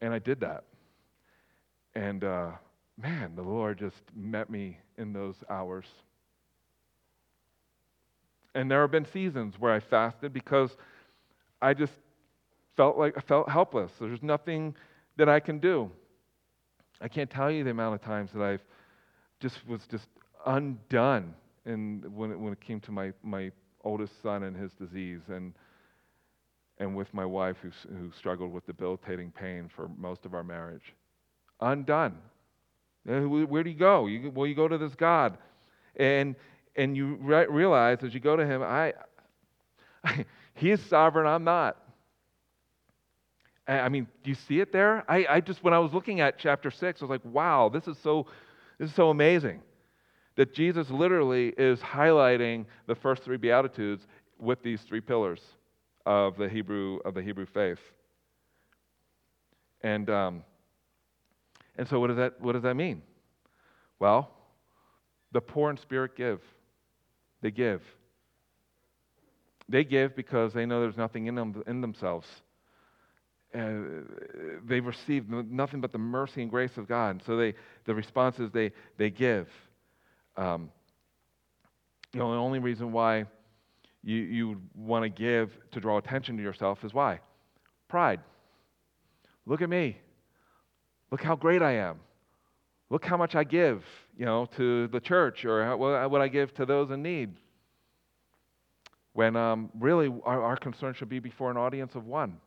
And 0.00 0.12
I 0.14 0.18
did 0.18 0.40
that. 0.40 0.64
And 1.94 2.22
uh, 2.22 2.50
man, 3.00 3.32
the 3.34 3.42
Lord 3.42 3.78
just 3.78 3.96
met 4.14 4.50
me 4.50 4.78
in 4.98 5.12
those 5.12 5.36
hours. 5.50 5.86
And 8.54 8.70
there 8.70 8.80
have 8.80 8.90
been 8.90 9.06
seasons 9.06 9.54
where 9.58 9.72
I 9.72 9.80
fasted 9.80 10.32
because 10.32 10.76
I 11.60 11.74
just 11.74 11.92
felt 12.76 12.96
like 12.96 13.16
I 13.16 13.20
felt 13.20 13.48
helpless. 13.48 13.92
There's 14.00 14.22
nothing 14.22 14.74
that 15.16 15.28
I 15.28 15.40
can 15.40 15.58
do. 15.58 15.90
I 17.00 17.08
can't 17.08 17.30
tell 17.30 17.50
you 17.50 17.64
the 17.64 17.70
amount 17.70 17.94
of 17.94 18.02
times 18.02 18.30
that 18.32 18.42
I've 18.42 18.64
just 19.40 19.66
was 19.68 19.82
just 19.90 20.08
undone 20.46 21.34
in, 21.66 22.02
when, 22.14 22.32
it, 22.32 22.38
when 22.38 22.52
it 22.52 22.60
came 22.60 22.80
to 22.80 22.92
my, 22.92 23.12
my 23.22 23.52
oldest 23.84 24.20
son 24.22 24.44
and 24.44 24.56
his 24.56 24.72
disease 24.72 25.20
and, 25.28 25.54
and 26.78 26.96
with 26.96 27.12
my 27.12 27.24
wife 27.24 27.56
who, 27.62 27.70
who 27.94 28.10
struggled 28.16 28.52
with 28.52 28.66
debilitating 28.66 29.30
pain 29.30 29.68
for 29.74 29.88
most 29.96 30.24
of 30.24 30.34
our 30.34 30.44
marriage. 30.44 30.94
Undone. 31.60 32.16
Where 33.04 33.62
do 33.62 33.70
you 33.70 33.76
go? 33.76 34.06
You, 34.06 34.30
well, 34.34 34.46
you 34.46 34.54
go 34.54 34.68
to 34.68 34.78
this 34.78 34.94
God. 34.94 35.38
And, 35.96 36.36
and 36.78 36.96
you 36.96 37.18
re- 37.20 37.46
realize 37.48 37.98
as 38.02 38.14
you 38.14 38.20
go 38.20 38.36
to 38.36 38.46
him, 38.46 38.62
I, 38.62 38.94
I, 40.04 40.24
he 40.54 40.70
is 40.70 40.80
sovereign, 40.86 41.26
I'm 41.26 41.44
not. 41.44 41.76
I 43.66 43.90
mean, 43.90 44.06
do 44.24 44.30
you 44.30 44.34
see 44.34 44.60
it 44.60 44.72
there? 44.72 45.04
I, 45.10 45.26
I 45.28 45.40
just, 45.40 45.62
when 45.62 45.74
I 45.74 45.78
was 45.78 45.92
looking 45.92 46.20
at 46.20 46.38
chapter 46.38 46.70
6, 46.70 47.02
I 47.02 47.04
was 47.04 47.10
like, 47.10 47.24
wow, 47.24 47.68
this 47.68 47.86
is 47.86 47.98
so, 47.98 48.26
this 48.78 48.88
is 48.88 48.96
so 48.96 49.10
amazing. 49.10 49.60
That 50.36 50.54
Jesus 50.54 50.88
literally 50.88 51.48
is 51.58 51.80
highlighting 51.80 52.64
the 52.86 52.94
first 52.94 53.24
three 53.24 53.36
Beatitudes 53.36 54.06
with 54.38 54.62
these 54.62 54.80
three 54.82 55.02
pillars 55.02 55.42
of 56.06 56.38
the 56.38 56.48
Hebrew, 56.48 57.00
of 57.04 57.12
the 57.12 57.20
Hebrew 57.20 57.44
faith. 57.44 57.80
And, 59.82 60.08
um, 60.08 60.44
and 61.76 61.86
so 61.86 62.00
what 62.00 62.06
does, 62.06 62.16
that, 62.16 62.40
what 62.40 62.52
does 62.52 62.62
that 62.62 62.74
mean? 62.74 63.02
Well, 63.98 64.30
the 65.32 65.40
poor 65.42 65.70
in 65.70 65.76
spirit 65.76 66.16
give. 66.16 66.40
They 67.40 67.50
give. 67.50 67.82
They 69.68 69.84
give 69.84 70.16
because 70.16 70.52
they 70.52 70.66
know 70.66 70.80
there's 70.80 70.96
nothing 70.96 71.26
in, 71.26 71.34
them, 71.34 71.62
in 71.66 71.80
themselves 71.80 72.26
uh, 73.54 73.70
they've 74.66 74.84
received 74.84 75.30
nothing 75.30 75.80
but 75.80 75.92
the 75.92 75.98
mercy 75.98 76.42
and 76.42 76.50
grace 76.50 76.76
of 76.76 76.86
God. 76.86 77.10
And 77.10 77.22
so 77.24 77.36
they, 77.36 77.54
the 77.86 77.94
response 77.94 78.38
is 78.38 78.50
they, 78.50 78.72
they 78.98 79.10
give. 79.10 79.48
Um, 80.36 80.70
you 82.12 82.20
know, 82.20 82.30
the 82.32 82.38
only 82.38 82.58
reason 82.58 82.92
why 82.92 83.24
you, 84.02 84.16
you 84.16 84.62
want 84.74 85.04
to 85.04 85.08
give 85.08 85.50
to 85.72 85.80
draw 85.80 85.98
attention 85.98 86.36
to 86.36 86.42
yourself 86.42 86.84
is 86.84 86.92
why? 86.92 87.20
Pride. 87.88 88.20
Look 89.46 89.62
at 89.62 89.70
me. 89.70 89.98
Look 91.10 91.22
how 91.22 91.34
great 91.34 91.62
I 91.62 91.76
am. 91.76 92.00
Look 92.90 93.04
how 93.04 93.16
much 93.16 93.34
I 93.34 93.44
give, 93.44 93.84
you 94.16 94.24
know, 94.24 94.46
to 94.56 94.88
the 94.88 95.00
church 95.00 95.44
or 95.44 95.76
what 95.76 96.20
I 96.20 96.28
give 96.28 96.54
to 96.54 96.66
those 96.66 96.90
in 96.90 97.02
need. 97.02 97.34
When 99.12 99.36
um, 99.36 99.70
really 99.78 100.12
our, 100.24 100.42
our 100.42 100.56
concern 100.56 100.94
should 100.94 101.08
be 101.08 101.18
before 101.18 101.50
an 101.50 101.56
audience 101.56 101.94
of 101.94 102.06
one 102.06 102.38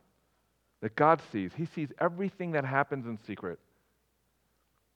that 0.82 0.96
God 0.96 1.22
sees. 1.32 1.52
He 1.56 1.66
sees 1.66 1.90
everything 2.00 2.52
that 2.54 2.66
happens 2.66 3.06
in 3.06 3.20
secret. 3.28 3.60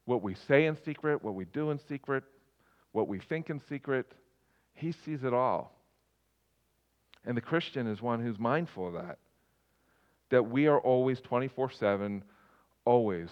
What 0.06 0.24
we 0.24 0.36
say 0.48 0.66
in 0.66 0.78
secret, 0.84 1.24
what 1.24 1.36
we 1.36 1.46
do 1.46 1.72
in 1.72 1.80
secret, 1.88 2.24
what 2.92 3.08
we 3.08 3.20
think 3.20 3.50
in 3.50 3.62
secret, 3.70 4.12
He 4.74 4.92
sees 4.92 5.24
it 5.24 5.34
all. 5.34 5.72
And 7.26 7.36
the 7.36 7.42
Christian 7.42 7.88
is 7.88 8.02
one 8.02 8.22
who's 8.22 8.40
mindful 8.40 8.88
of 8.88 8.94
that. 8.94 9.18
That 10.30 10.50
we 10.50 10.68
are 10.68 10.80
always 10.80 11.22
24 11.22 11.72
7, 11.72 12.24
always 12.84 13.30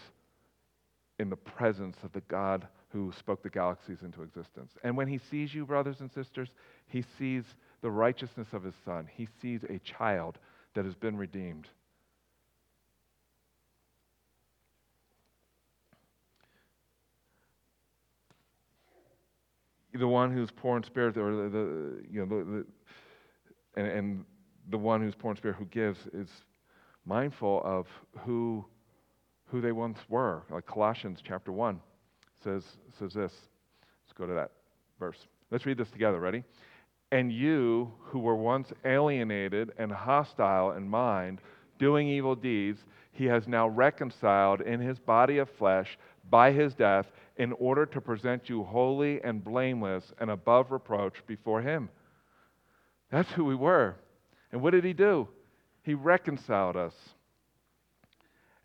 in 1.19 1.30
the 1.30 1.36
presence 1.36 1.97
of 2.04 2.12
the 2.12 2.21
God 2.21 2.67
who 2.89 3.12
spoke 3.17 3.41
the 3.41 3.49
galaxies 3.49 4.02
into 4.04 4.21
existence. 4.21 4.73
And 4.84 4.95
when 4.95 5.08
he 5.08 5.17
sees 5.17 5.54
you, 5.54 5.65
brothers 5.65 5.99
and 5.99 6.12
sisters, 6.12 6.49
he 6.88 7.04
sees 7.17 7.43
the 7.82 7.91
righteousness 7.91 8.47
of 8.54 8.63
his 8.63 8.76
son. 8.86 9.08
He 9.13 9.28
sees 9.41 9.62
a 9.63 9.80
child 9.80 10.38
that 10.73 10.86
has 10.86 10.95
been 10.95 11.17
redeemed. 11.17 11.67
The 19.93 20.08
one 20.08 20.32
who's 20.32 20.49
poor 20.49 20.78
in 20.78 20.84
spirit, 20.84 21.17
or 21.17 21.36
the, 21.36 21.49
the 21.49 22.04
you 22.10 22.26
know, 22.26 22.39
the, 22.39 22.43
the 22.43 22.65
and, 23.76 23.88
and 23.88 24.26
the 24.69 24.78
one 24.78 25.02
who's 25.02 25.13
poor 25.13 25.32
in 25.32 25.38
spirit 25.38 25.56
who 25.58 25.65
gives 25.65 25.99
is 26.13 26.30
mindful 27.06 27.62
of 27.63 27.88
who 28.19 28.65
who 29.53 29.61
they 29.61 29.71
once 29.71 29.99
were. 30.09 30.41
Like 30.49 30.65
Colossians 30.65 31.19
chapter 31.23 31.51
one 31.51 31.79
says 32.43 32.63
says 32.97 33.13
this. 33.13 33.31
Let's 33.31 34.17
go 34.17 34.25
to 34.25 34.33
that 34.33 34.49
verse. 34.99 35.27
Let's 35.51 35.67
read 35.67 35.77
this 35.77 35.91
together. 35.91 36.19
Ready? 36.19 36.43
And 37.11 37.31
you 37.31 37.91
who 37.99 38.17
were 38.17 38.35
once 38.35 38.73
alienated 38.83 39.71
and 39.77 39.91
hostile 39.91 40.71
in 40.71 40.89
mind, 40.89 41.39
doing 41.77 42.07
evil 42.07 42.35
deeds, 42.35 42.79
he 43.11 43.25
has 43.25 43.47
now 43.47 43.67
reconciled 43.67 44.61
in 44.61 44.79
his 44.79 44.97
body 44.97 45.37
of 45.37 45.47
flesh 45.51 45.99
by 46.31 46.51
his 46.51 46.73
death 46.73 47.05
in 47.37 47.51
order 47.53 47.85
to 47.85 48.01
present 48.01 48.49
you 48.49 48.63
holy 48.63 49.21
and 49.23 49.43
blameless 49.43 50.13
and 50.19 50.31
above 50.31 50.71
reproach 50.71 51.21
before 51.27 51.61
him. 51.61 51.89
That's 53.11 53.31
who 53.33 53.45
we 53.45 53.55
were. 53.55 53.97
And 54.51 54.63
what 54.63 54.71
did 54.71 54.83
he 54.83 54.93
do? 54.93 55.27
He 55.83 55.93
reconciled 55.93 56.75
us. 56.75 56.95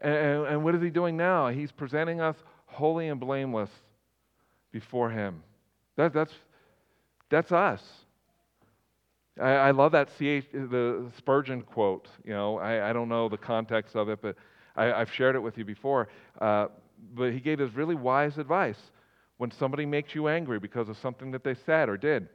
And, 0.01 0.47
and, 0.47 0.65
what 0.65 0.75
is 0.75 0.83
he 0.83 0.91
doing 0.91 1.17
now? 1.17 1.49
He's 1.49 1.73
presenting 1.73 2.21
us 2.21 2.37
holy 2.67 3.09
and 3.09 3.19
blameless 3.19 3.71
before 4.71 5.11
him. 5.11 5.43
That, 5.97 6.13
that's, 6.13 6.33
that's 7.31 7.51
us. 7.51 7.83
I, 9.41 9.51
I 9.51 9.71
love 9.73 9.93
that 9.93 10.09
CH, 10.17 10.51
the 10.53 11.11
Spurgeon 11.17 11.63
quote. 11.63 12.09
You 12.25 12.33
know, 12.33 12.59
I, 12.59 12.91
I 12.91 12.93
don't 12.93 13.09
know 13.09 13.29
the 13.29 13.37
context 13.37 13.97
of 13.97 14.09
it, 14.09 14.21
but 14.23 14.37
I, 14.77 14.85
have 14.99 15.13
shared 15.13 15.35
it 15.35 15.41
with 15.41 15.59
you 15.59 15.65
before. 15.65 16.09
Uh, 16.41 16.69
but 17.15 17.33
he 17.33 17.41
gave 17.41 17.59
this 17.59 17.73
really 17.73 17.95
wise 17.95 18.39
advice 18.39 18.79
when 19.39 19.51
somebody 19.51 19.87
makes 19.87 20.15
you 20.15 20.29
angry 20.29 20.59
because 20.59 20.89
of 20.89 20.97
something 20.99 21.31
that 21.33 21.45
they 21.45 21.55
said 21.67 21.89
or 21.89 21.97
did. 21.97 22.29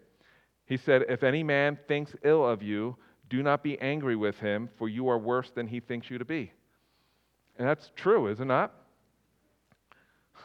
He 0.66 0.78
said, 0.78 1.04
If 1.10 1.24
any 1.24 1.44
man 1.44 1.78
thinks 1.88 2.16
ill 2.24 2.46
of 2.46 2.62
you, 2.62 2.98
do 3.30 3.44
not 3.44 3.64
be 3.64 3.80
angry 3.80 4.16
with 4.16 4.38
him, 4.40 4.70
for 4.78 4.88
you 4.88 5.08
are 5.10 5.18
worse 5.18 5.50
than 5.52 5.68
he 5.68 5.80
thinks 5.80 6.10
you 6.10 6.18
to 6.18 6.26
be. 6.26 6.52
And 7.58 7.68
that's 7.68 7.92
true, 7.96 8.28
is 8.28 8.40
it 8.40 8.46
not? 8.46 8.74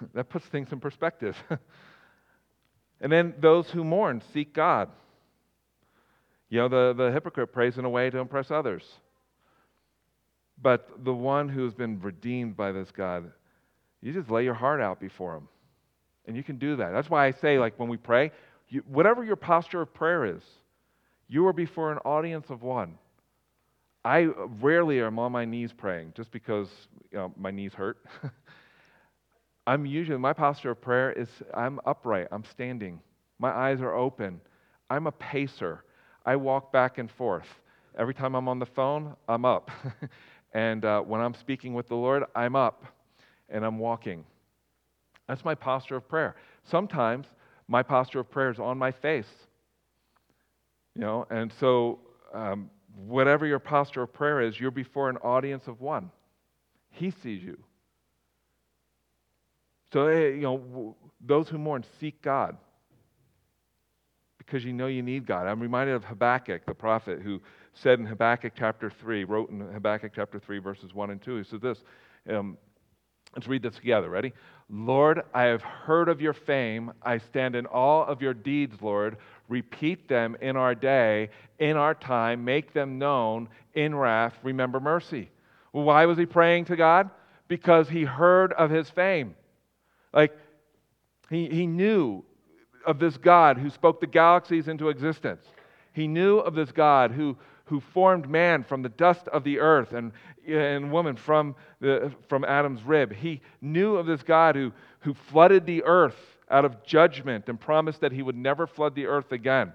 that 0.14 0.28
puts 0.28 0.46
things 0.46 0.72
in 0.72 0.80
perspective. 0.80 1.36
and 3.00 3.10
then 3.10 3.34
those 3.38 3.70
who 3.70 3.84
mourn 3.84 4.22
seek 4.32 4.52
God. 4.52 4.90
You 6.50 6.58
know, 6.60 6.68
the, 6.68 6.94
the 6.96 7.12
hypocrite 7.12 7.52
prays 7.52 7.78
in 7.78 7.84
a 7.84 7.90
way 7.90 8.10
to 8.10 8.18
impress 8.18 8.50
others. 8.50 8.84
But 10.60 11.04
the 11.04 11.14
one 11.14 11.48
who's 11.48 11.74
been 11.74 12.00
redeemed 12.00 12.56
by 12.56 12.72
this 12.72 12.90
God, 12.90 13.30
you 14.00 14.12
just 14.12 14.30
lay 14.30 14.44
your 14.44 14.54
heart 14.54 14.80
out 14.80 14.98
before 14.98 15.36
him. 15.36 15.48
And 16.26 16.36
you 16.36 16.42
can 16.42 16.58
do 16.58 16.76
that. 16.76 16.90
That's 16.90 17.08
why 17.08 17.26
I 17.26 17.30
say, 17.30 17.58
like, 17.58 17.78
when 17.78 17.88
we 17.88 17.96
pray, 17.96 18.32
you, 18.68 18.82
whatever 18.86 19.24
your 19.24 19.36
posture 19.36 19.80
of 19.80 19.94
prayer 19.94 20.24
is, 20.24 20.42
you 21.28 21.46
are 21.46 21.52
before 21.52 21.92
an 21.92 21.98
audience 21.98 22.50
of 22.50 22.62
one. 22.62 22.98
I 24.04 24.28
rarely 24.60 25.00
am 25.02 25.18
on 25.18 25.32
my 25.32 25.44
knees 25.44 25.72
praying 25.72 26.12
just 26.16 26.30
because 26.30 26.68
you 27.10 27.18
know, 27.18 27.32
my 27.36 27.50
knees 27.50 27.74
hurt. 27.74 27.98
I'm 29.66 29.84
usually, 29.84 30.18
my 30.18 30.32
posture 30.32 30.70
of 30.70 30.80
prayer 30.80 31.12
is 31.12 31.28
I'm 31.52 31.78
upright, 31.84 32.28
I'm 32.32 32.44
standing, 32.44 33.00
my 33.38 33.50
eyes 33.50 33.80
are 33.80 33.94
open, 33.94 34.40
I'm 34.90 35.06
a 35.06 35.12
pacer. 35.12 35.84
I 36.24 36.36
walk 36.36 36.72
back 36.72 36.98
and 36.98 37.10
forth. 37.10 37.46
Every 37.98 38.14
time 38.14 38.34
I'm 38.34 38.48
on 38.48 38.58
the 38.58 38.66
phone, 38.66 39.16
I'm 39.28 39.44
up. 39.44 39.70
and 40.52 40.84
uh, 40.84 41.00
when 41.00 41.20
I'm 41.20 41.34
speaking 41.34 41.74
with 41.74 41.88
the 41.88 41.94
Lord, 41.94 42.24
I'm 42.34 42.54
up 42.54 42.84
and 43.48 43.64
I'm 43.64 43.78
walking. 43.78 44.24
That's 45.26 45.44
my 45.44 45.54
posture 45.54 45.96
of 45.96 46.08
prayer. 46.08 46.36
Sometimes 46.64 47.26
my 47.66 47.82
posture 47.82 48.20
of 48.20 48.30
prayer 48.30 48.50
is 48.50 48.58
on 48.58 48.78
my 48.78 48.90
face. 48.90 49.28
You 50.94 51.02
know, 51.02 51.26
and 51.30 51.52
so 51.60 52.00
um, 52.34 52.70
whatever 52.94 53.46
your 53.46 53.58
posture 53.58 54.02
of 54.02 54.12
prayer 54.12 54.40
is, 54.40 54.58
you're 54.58 54.70
before 54.70 55.08
an 55.08 55.16
audience 55.18 55.66
of 55.66 55.80
one. 55.80 56.10
He 56.90 57.10
sees 57.10 57.42
you. 57.42 57.58
So, 59.92 60.08
you 60.08 60.40
know, 60.40 60.96
those 61.20 61.48
who 61.48 61.58
mourn 61.58 61.84
seek 61.98 62.20
God 62.20 62.56
because 64.38 64.64
you 64.64 64.72
know 64.72 64.86
you 64.86 65.02
need 65.02 65.26
God. 65.26 65.46
I'm 65.46 65.60
reminded 65.60 65.94
of 65.94 66.04
Habakkuk, 66.04 66.64
the 66.64 66.74
prophet, 66.74 67.20
who 67.20 67.40
said 67.74 67.98
in 67.98 68.06
Habakkuk 68.06 68.54
chapter 68.56 68.90
3, 68.90 69.24
wrote 69.24 69.50
in 69.50 69.60
Habakkuk 69.60 70.12
chapter 70.14 70.38
3, 70.38 70.58
verses 70.58 70.94
1 70.94 71.10
and 71.10 71.20
2, 71.20 71.36
he 71.36 71.44
said 71.44 71.60
this. 71.60 71.78
Um, 72.28 72.56
let's 73.36 73.46
read 73.46 73.62
this 73.62 73.74
together. 73.74 74.08
Ready? 74.08 74.32
Lord, 74.70 75.22
I 75.32 75.44
have 75.44 75.62
heard 75.62 76.08
of 76.08 76.20
your 76.20 76.34
fame. 76.34 76.92
I 77.02 77.18
stand 77.18 77.56
in 77.56 77.66
awe 77.66 78.04
of 78.04 78.20
your 78.20 78.34
deeds, 78.34 78.82
Lord. 78.82 79.16
Repeat 79.48 80.08
them 80.08 80.36
in 80.42 80.56
our 80.56 80.74
day, 80.74 81.30
in 81.58 81.76
our 81.76 81.94
time. 81.94 82.44
Make 82.44 82.74
them 82.74 82.98
known 82.98 83.48
in 83.74 83.94
wrath. 83.94 84.34
Remember 84.42 84.78
mercy. 84.78 85.30
Why 85.72 86.04
was 86.04 86.18
he 86.18 86.26
praying 86.26 86.66
to 86.66 86.76
God? 86.76 87.08
Because 87.48 87.88
he 87.88 88.04
heard 88.04 88.52
of 88.52 88.70
his 88.70 88.90
fame. 88.90 89.34
Like, 90.12 90.36
he, 91.30 91.48
he 91.48 91.66
knew 91.66 92.24
of 92.86 92.98
this 92.98 93.16
God 93.16 93.58
who 93.58 93.70
spoke 93.70 94.00
the 94.00 94.06
galaxies 94.06 94.68
into 94.68 94.88
existence. 94.90 95.44
He 95.92 96.06
knew 96.06 96.38
of 96.38 96.54
this 96.54 96.72
God 96.72 97.10
who, 97.10 97.36
who 97.68 97.80
formed 97.80 98.28
man 98.28 98.64
from 98.64 98.82
the 98.82 98.88
dust 98.88 99.28
of 99.28 99.44
the 99.44 99.58
earth 99.58 99.92
and, 99.92 100.12
and 100.46 100.90
woman 100.90 101.16
from, 101.16 101.54
the, 101.80 102.10
from 102.28 102.44
Adam's 102.44 102.82
rib. 102.82 103.12
He 103.12 103.42
knew 103.60 103.96
of 103.96 104.06
this 104.06 104.22
God 104.22 104.56
who, 104.56 104.72
who 105.00 105.14
flooded 105.14 105.66
the 105.66 105.84
earth 105.84 106.16
out 106.50 106.64
of 106.64 106.82
judgment 106.82 107.48
and 107.48 107.60
promised 107.60 108.00
that 108.00 108.12
he 108.12 108.22
would 108.22 108.36
never 108.36 108.66
flood 108.66 108.94
the 108.94 109.06
earth 109.06 109.32
again. 109.32 109.72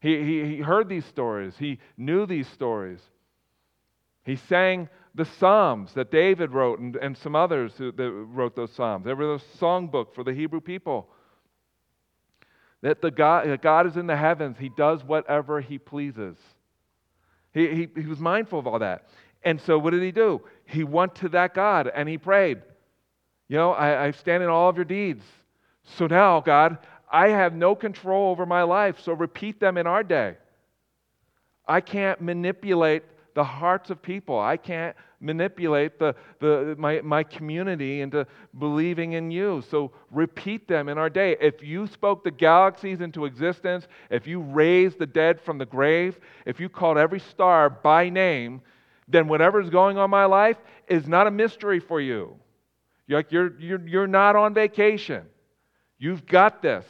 He, 0.00 0.22
he, 0.22 0.56
he 0.56 0.56
heard 0.58 0.88
these 0.88 1.04
stories, 1.06 1.54
he 1.58 1.78
knew 1.96 2.24
these 2.26 2.48
stories. 2.48 3.00
He 4.24 4.36
sang 4.36 4.88
the 5.16 5.24
Psalms 5.24 5.92
that 5.94 6.12
David 6.12 6.52
wrote 6.52 6.78
and, 6.78 6.94
and 6.94 7.18
some 7.18 7.34
others 7.34 7.72
who, 7.76 7.92
wrote 8.32 8.54
those 8.54 8.72
Psalms. 8.72 9.04
They 9.04 9.14
were 9.14 9.34
a 9.34 9.40
songbook 9.60 10.14
for 10.14 10.22
the 10.22 10.32
Hebrew 10.32 10.60
people. 10.60 11.08
That 12.82 13.02
the 13.02 13.10
God, 13.10 13.48
that 13.48 13.62
God 13.62 13.86
is 13.88 13.96
in 13.96 14.06
the 14.06 14.16
heavens, 14.16 14.56
He 14.58 14.68
does 14.68 15.04
whatever 15.04 15.60
He 15.60 15.78
pleases. 15.78 16.36
He, 17.52 17.68
he, 17.68 17.88
he 18.02 18.06
was 18.06 18.18
mindful 18.18 18.58
of 18.58 18.66
all 18.66 18.78
that. 18.78 19.06
And 19.44 19.60
so 19.60 19.78
what 19.78 19.90
did 19.90 20.02
he 20.02 20.12
do? 20.12 20.40
He 20.64 20.84
went 20.84 21.14
to 21.16 21.28
that 21.30 21.54
God 21.54 21.90
and 21.94 22.08
he 22.08 22.18
prayed. 22.18 22.62
You 23.48 23.56
know, 23.56 23.72
I, 23.72 24.06
I 24.06 24.10
stand 24.12 24.42
in 24.42 24.48
all 24.48 24.68
of 24.68 24.76
your 24.76 24.84
deeds. 24.84 25.24
So 25.84 26.06
now, 26.06 26.40
God, 26.40 26.78
I 27.10 27.28
have 27.28 27.54
no 27.54 27.74
control 27.74 28.30
over 28.30 28.46
my 28.46 28.62
life, 28.62 29.00
so 29.00 29.12
repeat 29.12 29.60
them 29.60 29.76
in 29.76 29.86
our 29.86 30.02
day. 30.02 30.36
I 31.66 31.80
can't 31.80 32.20
manipulate 32.20 33.04
the 33.34 33.44
hearts 33.44 33.90
of 33.90 34.02
people. 34.02 34.38
I 34.38 34.56
can't 34.56 34.96
manipulate 35.20 35.98
the, 35.98 36.14
the, 36.40 36.74
my, 36.78 37.00
my 37.00 37.22
community 37.22 38.00
into 38.00 38.26
believing 38.58 39.12
in 39.12 39.30
you. 39.30 39.62
So 39.70 39.92
repeat 40.10 40.68
them 40.68 40.88
in 40.88 40.98
our 40.98 41.08
day. 41.08 41.36
If 41.40 41.62
you 41.62 41.86
spoke 41.86 42.24
the 42.24 42.30
galaxies 42.30 43.00
into 43.00 43.24
existence, 43.24 43.86
if 44.10 44.26
you 44.26 44.40
raised 44.40 44.98
the 44.98 45.06
dead 45.06 45.40
from 45.40 45.58
the 45.58 45.66
grave, 45.66 46.18
if 46.46 46.60
you 46.60 46.68
called 46.68 46.98
every 46.98 47.20
star 47.20 47.70
by 47.70 48.08
name, 48.08 48.60
then 49.08 49.28
whatever's 49.28 49.70
going 49.70 49.98
on 49.98 50.04
in 50.04 50.10
my 50.10 50.24
life 50.24 50.56
is 50.88 51.06
not 51.06 51.26
a 51.26 51.30
mystery 51.30 51.80
for 51.80 52.00
you. 52.00 52.36
You're, 53.06 53.24
you're, 53.30 53.60
you're, 53.60 53.88
you're 53.88 54.06
not 54.06 54.36
on 54.36 54.54
vacation. 54.54 55.24
You've 55.98 56.26
got 56.26 56.62
this. 56.62 56.86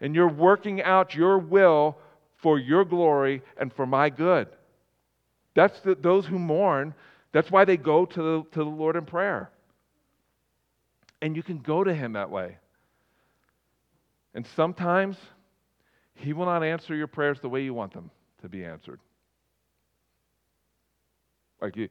And 0.00 0.14
you're 0.14 0.28
working 0.28 0.82
out 0.82 1.14
your 1.14 1.38
will 1.38 1.98
for 2.36 2.58
your 2.58 2.84
glory 2.84 3.42
and 3.58 3.72
for 3.72 3.86
my 3.86 4.10
good. 4.10 4.48
That's 5.56 5.80
the, 5.80 5.94
those 5.94 6.26
who 6.26 6.38
mourn. 6.38 6.94
That's 7.32 7.50
why 7.50 7.64
they 7.64 7.78
go 7.78 8.04
to 8.04 8.22
the, 8.22 8.44
to 8.52 8.58
the 8.58 8.64
Lord 8.64 8.94
in 8.94 9.06
prayer. 9.06 9.50
And 11.22 11.34
you 11.34 11.42
can 11.42 11.58
go 11.58 11.82
to 11.82 11.92
Him 11.92 12.12
that 12.12 12.30
way. 12.30 12.58
And 14.34 14.46
sometimes 14.54 15.16
He 16.14 16.34
will 16.34 16.44
not 16.44 16.62
answer 16.62 16.94
your 16.94 17.06
prayers 17.06 17.40
the 17.40 17.48
way 17.48 17.64
you 17.64 17.72
want 17.72 17.94
them 17.94 18.10
to 18.42 18.50
be 18.50 18.64
answered. 18.66 19.00
Like 21.60 21.74
you, 21.74 21.88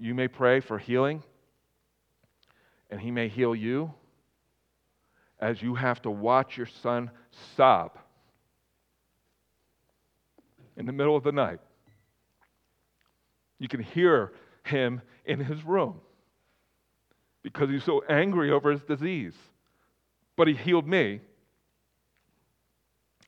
you 0.00 0.12
may 0.12 0.26
pray 0.26 0.58
for 0.58 0.76
healing, 0.76 1.22
and 2.90 3.00
He 3.00 3.12
may 3.12 3.28
heal 3.28 3.54
you 3.54 3.94
as 5.38 5.62
you 5.62 5.76
have 5.76 6.02
to 6.02 6.10
watch 6.10 6.56
your 6.56 6.66
son 6.82 7.12
sob 7.56 7.96
in 10.76 10.86
the 10.86 10.92
middle 10.92 11.14
of 11.14 11.22
the 11.22 11.30
night. 11.30 11.60
You 13.58 13.68
can 13.68 13.82
hear 13.82 14.32
him 14.64 15.00
in 15.24 15.40
his 15.40 15.62
room 15.64 16.00
because 17.42 17.70
he's 17.70 17.84
so 17.84 18.02
angry 18.08 18.50
over 18.50 18.70
his 18.70 18.82
disease. 18.82 19.34
But 20.36 20.48
he 20.48 20.54
healed 20.54 20.88
me. 20.88 21.20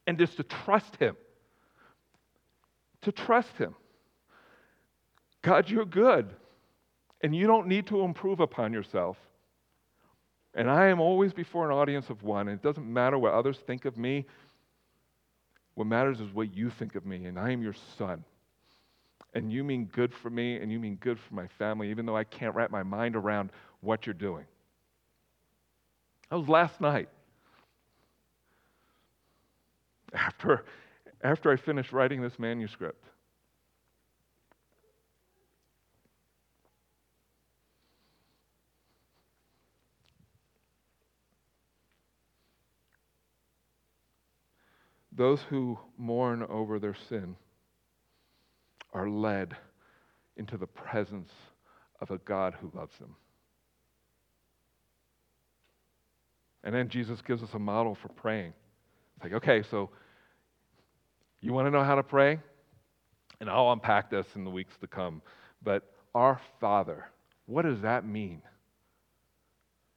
And 0.07 0.19
just 0.19 0.37
to 0.39 0.43
trust 0.43 0.97
him, 0.97 1.17
to 3.03 3.13
trust 3.13 3.57
him. 3.59 3.75
God, 5.43 5.69
you're 5.69 5.85
good, 5.85 6.31
and 7.21 7.35
you 7.35 7.47
don't 7.47 7.67
need 7.67 7.87
to 7.89 8.01
improve 8.03 8.41
upon 8.41 8.73
yourself. 8.73 9.17
And 10.55 10.71
I 10.71 10.87
am 10.87 11.01
always 11.01 11.33
before 11.33 11.71
an 11.71 11.77
audience 11.77 12.09
of 12.09 12.23
one. 12.23 12.49
And 12.49 12.59
it 12.59 12.63
doesn't 12.63 12.87
matter 12.87 13.19
what 13.19 13.35
others 13.35 13.59
think 13.67 13.85
of 13.85 13.99
me. 13.99 14.25
What 15.75 15.87
matters 15.87 16.21
is 16.21 16.33
what 16.33 16.55
you 16.55 16.71
think 16.71 16.95
of 16.95 17.05
me. 17.05 17.27
And 17.27 17.39
I 17.39 17.51
am 17.51 17.63
your 17.63 17.75
son. 17.99 18.25
And 19.37 19.53
you 19.53 19.65
mean 19.65 19.85
good 19.93 20.15
for 20.15 20.31
me, 20.31 20.57
and 20.57 20.73
you 20.73 20.81
mean 20.81 20.95
good 20.95 21.21
for 21.21 21.35
my 21.35 21.47
family, 21.47 21.91
even 21.91 22.07
though 22.07 22.17
I 22.17 22.25
can't 22.25 22.55
wrap 22.55 22.71
my 22.71 22.83
mind 22.83 23.17
around 23.17 23.51
what 23.83 24.07
you're 24.07 24.15
doing. 24.15 24.47
That 26.31 26.39
was 26.39 26.49
last 26.49 26.81
night. 26.81 27.11
After, 30.15 30.65
after 31.23 31.51
I 31.51 31.57
finished 31.57 31.93
writing 31.93 32.23
this 32.23 32.39
manuscript. 32.39 33.05
Those 45.13 45.43
who 45.51 45.79
mourn 45.99 46.43
over 46.43 46.79
their 46.79 46.97
sin 47.11 47.37
are 48.97 49.09
led 49.09 49.55
into 50.37 50.57
the 50.57 50.67
presence 50.67 51.31
of 52.01 52.11
a 52.11 52.19
God 52.19 52.55
who 52.61 52.71
loves 52.75 52.97
them. 52.99 53.15
And 56.65 56.75
then 56.75 56.89
Jesus 56.89 57.21
gives 57.23 57.43
us 57.43 57.55
a 57.55 57.59
model 57.59 57.95
for 57.95 58.09
praying. 58.09 58.53
It's 59.17 59.25
like, 59.25 59.35
okay, 59.35 59.63
so 59.71 59.91
you 61.41 61.53
want 61.53 61.67
to 61.67 61.71
know 61.71 61.85
how 61.85 61.95
to 61.95 62.03
pray? 62.03 62.41
And 63.41 63.49
I'll 63.51 63.71
unpack 63.73 64.11
this 64.11 64.27
in 64.35 64.45
the 64.45 64.51
weeks 64.51 64.75
to 64.81 64.87
come. 64.87 65.21
But 65.63 65.85
our 66.15 66.41
Father, 66.61 67.05
what 67.45 67.63
does 67.63 67.83
that 67.83 68.07
mean? 68.07 68.43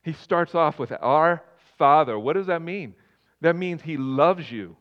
He 0.03 0.13
starts 0.13 0.53
off 0.53 0.77
with 0.77 0.91
our 1.01 1.41
Father. 1.77 2.19
What 2.19 2.33
does 2.33 2.47
that 2.47 2.61
mean? 2.61 2.93
That 3.41 3.55
means 3.55 3.81
He 3.81 3.97
loves 3.97 4.51
you. 4.51 4.75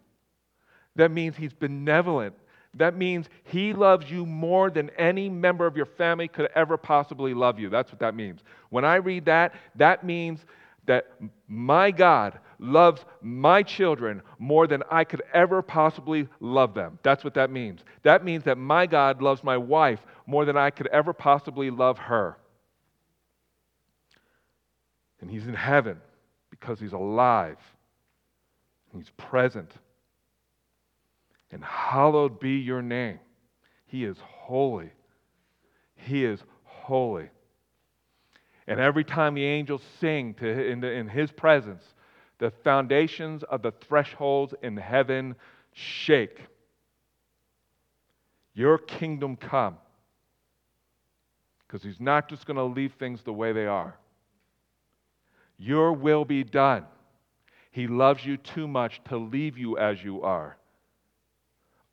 That 0.98 1.12
means 1.12 1.37
he's 1.37 1.52
benevolent. 1.52 2.35
That 2.74 2.96
means 2.96 3.28
he 3.44 3.72
loves 3.72 4.11
you 4.11 4.26
more 4.26 4.70
than 4.70 4.90
any 4.90 5.28
member 5.28 5.66
of 5.66 5.76
your 5.76 5.87
family 5.87 6.28
could 6.28 6.48
ever 6.54 6.76
possibly 6.76 7.35
love 7.35 7.59
you. 7.59 7.70
That's 7.70 7.90
what 7.90 8.00
that 8.00 8.14
means. 8.14 8.40
When 8.70 8.85
I 8.85 8.96
read 8.96 9.24
that, 9.24 9.54
that 9.76 10.04
means 10.04 10.44
that 10.87 11.07
my 11.46 11.90
God 11.90 12.38
loves 12.59 13.04
my 13.20 13.62
children 13.62 14.22
more 14.38 14.66
than 14.66 14.83
I 14.90 15.04
could 15.04 15.22
ever 15.33 15.62
possibly 15.62 16.28
love 16.40 16.74
them. 16.74 16.98
That's 17.02 17.24
what 17.24 17.35
that 17.35 17.50
means. 17.50 17.81
That 18.02 18.24
means 18.24 18.44
that 18.44 18.59
my 18.59 18.87
God 18.87 19.22
loves 19.22 19.44
my 19.44 19.57
wife 19.57 20.00
more 20.26 20.44
than 20.44 20.57
I 20.57 20.70
could 20.70 20.88
ever 20.88 21.12
possibly 21.12 21.70
love 21.70 21.98
her. 21.98 22.37
And 25.20 25.31
he's 25.31 25.46
in 25.46 25.54
heaven 25.54 26.00
because 26.50 26.81
he's 26.81 26.92
alive. 26.92 27.59
He's 28.94 29.11
present 29.16 29.70
and 31.51 31.65
hallowed 31.65 32.39
be 32.41 32.57
your 32.57 32.83
name. 32.83 33.19
He 33.87 34.05
is 34.05 34.17
holy. 34.21 34.91
He 35.95 36.25
is 36.25 36.41
holy. 36.65 37.31
And 38.67 38.79
every 38.79 39.05
time 39.05 39.35
the 39.35 39.45
angels 39.45 39.83
sing 39.99 40.35
to, 40.35 40.47
in, 40.47 40.81
the, 40.81 40.91
in 40.91 41.09
his 41.09 41.31
presence, 41.31 41.83
the 42.39 42.53
foundations 42.63 43.43
of 43.45 43.63
the 43.63 43.73
thresholds 43.73 44.55
in 44.63 44.77
heaven 44.77 45.37
shake. 45.73 46.39
Your 48.53 48.77
kingdom 48.77 49.37
come. 49.37 49.79
Because 51.67 51.83
he's 51.83 52.01
not 52.01 52.29
just 52.29 52.47
going 52.47 52.57
to 52.57 52.65
leave 52.65 52.93
things 52.99 53.23
the 53.23 53.33
way 53.33 53.53
they 53.53 53.67
are. 53.67 53.97
Your 55.57 55.93
will 55.93 56.25
be 56.25 56.45
done. 56.45 56.85
He 57.71 57.87
loves 57.87 58.25
you 58.25 58.37
too 58.37 58.69
much 58.69 59.01
to 59.09 59.17
leave 59.17 59.57
you 59.57 59.79
as 59.79 60.03
you 60.03 60.23
are 60.23 60.59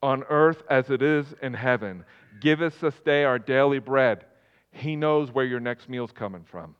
on 0.01 0.23
earth 0.29 0.61
as 0.69 0.89
it 0.89 1.01
is 1.01 1.25
in 1.41 1.53
heaven. 1.53 2.05
Give 2.39 2.61
us 2.61 2.75
this 2.81 2.95
day 3.05 3.23
our 3.23 3.39
daily 3.39 3.79
bread. 3.79 4.25
He 4.71 4.95
knows 4.95 5.31
where 5.31 5.45
your 5.45 5.59
next 5.59 5.89
meal's 5.89 6.11
coming 6.11 6.43
from. 6.43 6.75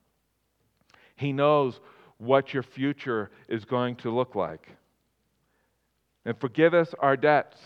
He 1.16 1.32
knows 1.32 1.80
what 2.18 2.54
your 2.54 2.64
future 2.64 3.32
is 3.48 3.66
going 3.66 3.96
to 3.98 4.14
look 4.14 4.36
like. 4.36 4.70
And 6.26 6.40
forgive 6.40 6.74
us 6.74 6.94
our 7.00 7.16
debts 7.16 7.58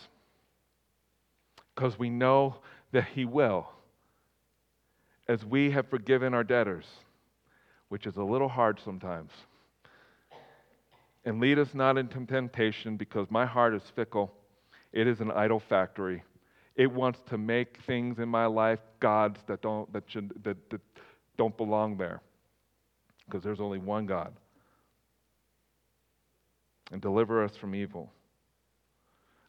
because 1.73 1.97
we 1.97 2.09
know 2.09 2.55
that 2.91 3.05
He 3.05 3.25
will, 3.25 3.69
as 5.27 5.45
we 5.45 5.71
have 5.71 5.89
forgiven 5.89 6.33
our 6.33 6.43
debtors, 6.43 6.85
which 7.87 8.05
is 8.05 8.17
a 8.17 8.23
little 8.23 8.49
hard 8.49 8.79
sometimes. 8.83 9.31
And 11.25 11.39
lead 11.39 11.59
us 11.59 11.73
not 11.73 11.97
into 11.97 12.25
temptation 12.25 12.97
because 12.97 13.29
my 13.29 13.45
heart 13.45 13.73
is 13.73 13.83
fickle 13.95 14.33
it 14.91 15.07
is 15.07 15.19
an 15.19 15.31
idol 15.31 15.59
factory. 15.59 16.23
It 16.75 16.91
wants 16.91 17.19
to 17.29 17.37
make 17.37 17.77
things 17.85 18.19
in 18.19 18.29
my 18.29 18.45
life 18.45 18.79
gods 18.99 19.39
that 19.47 19.61
don't, 19.61 19.91
that 19.93 20.03
should, 20.07 20.31
that, 20.43 20.57
that 20.69 20.81
don't 21.37 21.55
belong 21.57 21.97
there 21.97 22.21
because 23.25 23.43
there's 23.43 23.59
only 23.59 23.77
one 23.77 24.05
God. 24.05 24.33
And 26.91 27.01
deliver 27.01 27.43
us 27.43 27.55
from 27.55 27.75
evil. 27.75 28.11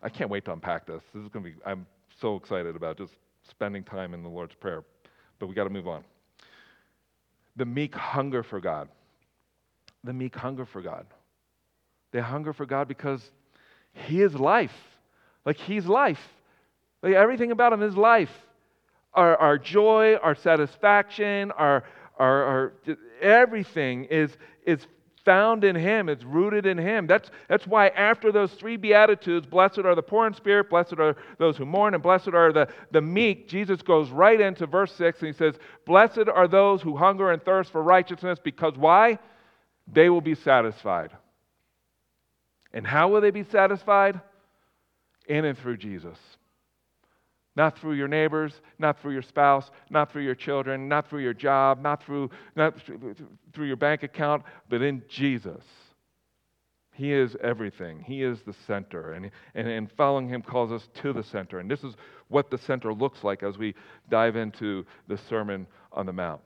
I 0.03 0.09
can't 0.09 0.31
wait 0.31 0.45
to 0.45 0.53
unpack 0.53 0.87
this. 0.87 1.03
This 1.15 1.23
is 1.23 1.29
going 1.29 1.45
to 1.45 1.51
be, 1.51 1.57
I'm 1.65 1.87
so 2.21 2.37
excited 2.37 2.77
about 2.77 2.99
just 2.99 3.13
spending 3.49 3.83
time 3.83 4.13
in 4.13 4.23
the 4.23 4.29
Lord's 4.29 4.55
Prayer. 4.55 4.85
But 5.39 5.47
we 5.47 5.55
got 5.55 5.65
to 5.65 5.71
move 5.71 5.89
on. 5.89 6.05
The 7.57 7.65
meek 7.65 7.95
hunger 7.95 8.43
for 8.43 8.61
God. 8.61 8.89
The 10.05 10.13
meek 10.13 10.35
hunger 10.37 10.67
for 10.67 10.83
God. 10.83 11.07
They 12.13 12.21
hunger 12.21 12.53
for 12.53 12.67
God 12.67 12.89
because 12.89 13.31
He 13.93 14.21
is 14.21 14.35
life. 14.35 14.75
Like 15.45 15.57
He's 15.57 15.87
life. 15.87 16.21
Like 17.03 17.15
everything 17.15 17.51
about 17.51 17.73
Him 17.73 17.83
is 17.83 17.97
life. 17.97 18.31
Our, 19.15 19.37
our 19.37 19.59
joy, 19.59 20.17
our 20.17 20.35
satisfaction, 20.35 21.51
our, 21.53 21.85
our, 22.19 22.45
our 22.45 22.73
everything 23.21 24.05
is, 24.05 24.37
is 24.65 24.87
found 25.25 25.65
in 25.65 25.77
Him. 25.77 26.09
It's 26.09 26.25
rooted 26.25 26.67
in 26.67 26.79
Him. 26.79 27.07
That's, 27.07 27.31
that's 27.49 27.67
why 27.67 27.89
after 27.89 28.33
those 28.33 28.53
three 28.53 28.77
Beatitudes, 28.77 29.47
blessed 29.47 29.81
are 29.81 29.95
the 29.95 30.03
poor 30.03 30.27
in 30.27 30.35
spirit, 30.35 30.71
blessed 30.71 30.95
are 30.99 31.17
those 31.39 31.57
who 31.57 31.67
mourn, 31.67 31.95
and 31.95 32.03
blessed 32.03 32.29
are 32.29 32.53
the, 32.53 32.69
the 32.93 33.01
meek, 33.01 33.49
Jesus 33.49 33.83
goes 33.83 34.11
right 34.11 34.41
into 34.41 34.67
verse 34.67 34.93
6 34.95 35.21
and 35.21 35.29
He 35.29 35.37
says, 35.37 35.55
Blessed 35.87 36.29
are 36.33 36.49
those 36.49 36.83
who 36.83 36.97
hunger 36.97 37.31
and 37.33 37.43
thirst 37.43 37.73
for 37.73 37.83
righteousness, 37.83 38.39
because 38.43 38.75
why? 38.77 39.19
They 39.93 40.09
will 40.09 40.21
be 40.21 40.35
satisfied. 40.35 41.11
And 42.73 42.87
how 42.87 43.09
will 43.09 43.21
they 43.21 43.33
be 43.33 43.45
satisfied? 43.45 44.21
In 45.31 45.45
and 45.47 45.57
through 45.57 45.79
Jesus. 45.79 46.19
Not 47.57 47.79
through 47.79 47.95
your 47.95 48.09
neighbors, 48.09 48.61
not 48.79 49.01
through 49.01 49.13
your 49.13 49.23
spouse, 49.23 49.71
not 49.89 50.13
through 50.13 50.23
your 50.23 50.35
children, 50.35 50.89
not 50.89 51.09
through 51.09 51.23
your 51.23 51.35
job, 51.35 51.81
not 51.81 52.03
through, 52.03 52.31
not 52.57 52.75
through 53.53 53.67
your 53.67 53.77
bank 53.77 54.03
account, 54.03 54.43
but 54.69 54.83
in 54.83 55.03
Jesus. 55.09 55.65
He 56.93 57.13
is 57.13 57.37
everything. 57.43 58.01
He 58.01 58.23
is 58.23 58.43
the 58.43 58.55
center. 58.67 59.13
And, 59.13 59.31
and, 59.55 59.69
and 59.69 59.91
following 59.93 60.29
Him 60.29 60.43
calls 60.43 60.71
us 60.71 60.89
to 61.03 61.13
the 61.13 61.23
center. 61.23 61.59
And 61.59 61.71
this 61.71 61.83
is 61.83 61.95
what 62.29 62.51
the 62.51 62.59
center 62.59 62.93
looks 62.93 63.25
like 63.25 63.43
as 63.43 63.57
we 63.57 63.75
dive 64.11 64.37
into 64.37 64.85
the 65.09 65.17
Sermon 65.17 65.67
on 65.93 66.07
the 66.07 66.13
Mount. 66.13 66.41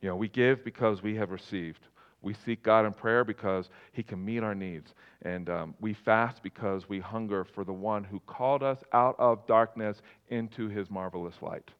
You 0.00 0.08
know, 0.08 0.16
we 0.16 0.28
give 0.28 0.64
because 0.64 1.02
we 1.02 1.16
have 1.16 1.30
received. 1.30 1.80
We 2.20 2.34
seek 2.44 2.62
God 2.62 2.84
in 2.84 2.92
prayer 2.92 3.24
because 3.24 3.68
He 3.92 4.02
can 4.02 4.24
meet 4.24 4.42
our 4.42 4.54
needs. 4.54 4.94
And 5.22 5.48
um, 5.48 5.74
we 5.80 5.94
fast 5.94 6.42
because 6.42 6.88
we 6.88 7.00
hunger 7.00 7.44
for 7.44 7.64
the 7.64 7.72
one 7.72 8.04
who 8.04 8.20
called 8.20 8.62
us 8.62 8.78
out 8.92 9.16
of 9.18 9.46
darkness 9.46 10.02
into 10.28 10.68
His 10.68 10.90
marvelous 10.90 11.36
light. 11.40 11.70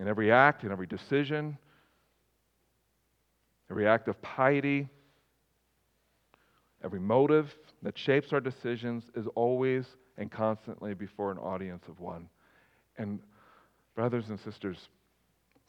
In 0.00 0.08
every 0.08 0.32
act, 0.32 0.64
in 0.64 0.72
every 0.72 0.86
decision, 0.86 1.56
every 3.70 3.86
act 3.86 4.08
of 4.08 4.20
piety, 4.22 4.88
every 6.82 7.00
motive 7.00 7.54
that 7.82 7.96
shapes 7.96 8.32
our 8.32 8.40
decisions 8.40 9.04
is 9.14 9.26
always 9.34 9.84
and 10.16 10.30
constantly 10.30 10.94
before 10.94 11.30
an 11.30 11.38
audience 11.38 11.84
of 11.88 12.00
one. 12.00 12.28
And, 12.98 13.20
brothers 13.94 14.28
and 14.28 14.40
sisters, 14.40 14.78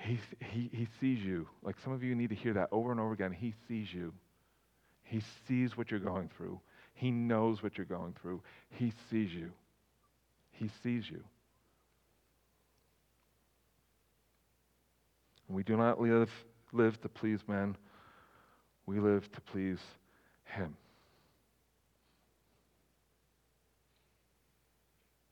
He, 0.00 0.18
he, 0.40 0.70
he 0.72 0.88
sees 0.98 1.20
you. 1.20 1.46
Like 1.62 1.76
some 1.84 1.92
of 1.92 2.02
you 2.02 2.14
need 2.14 2.30
to 2.30 2.34
hear 2.34 2.54
that 2.54 2.68
over 2.72 2.90
and 2.90 2.98
over 2.98 3.12
again. 3.12 3.32
He 3.32 3.54
sees 3.68 3.92
you. 3.92 4.12
He 5.02 5.22
sees 5.46 5.76
what 5.76 5.90
you're 5.90 6.00
going 6.00 6.30
through. 6.36 6.60
He 6.94 7.10
knows 7.10 7.62
what 7.62 7.76
you're 7.76 7.86
going 7.86 8.14
through. 8.20 8.42
He 8.70 8.92
sees 9.10 9.32
you. 9.32 9.50
He 10.52 10.70
sees 10.82 11.08
you. 11.10 11.22
We 15.48 15.62
do 15.64 15.76
not 15.76 16.00
live, 16.00 16.30
live 16.72 17.00
to 17.02 17.08
please 17.08 17.40
men, 17.48 17.76
we 18.86 19.00
live 19.00 19.30
to 19.32 19.40
please 19.40 19.80
Him. 20.44 20.76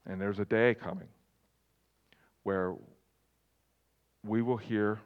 And 0.06 0.20
there's 0.20 0.38
a 0.38 0.44
day 0.44 0.74
coming 0.74 1.08
where 2.42 2.74
we 4.28 4.42
will 4.42 4.56
hear 4.56 4.98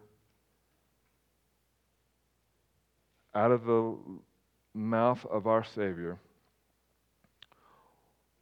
out 3.35 3.51
of 3.51 3.65
the 3.65 3.97
mouth 4.75 5.25
of 5.27 5.47
our 5.47 5.65
Savior 5.65 6.19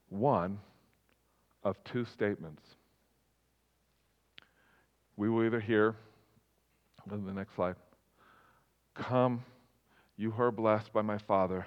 one 0.09 0.59
of 1.62 1.76
two 1.85 2.05
statements. 2.05 2.62
We 5.16 5.28
will 5.28 5.45
either 5.45 5.61
hear, 5.61 5.95
go 7.09 7.16
to 7.16 7.22
the 7.22 7.33
next 7.33 7.55
slide, 7.55 7.76
come, 8.95 9.45
you 10.16 10.31
who 10.31 10.43
are 10.43 10.51
blessed 10.51 10.93
by 10.93 11.03
my 11.03 11.18
Father, 11.18 11.66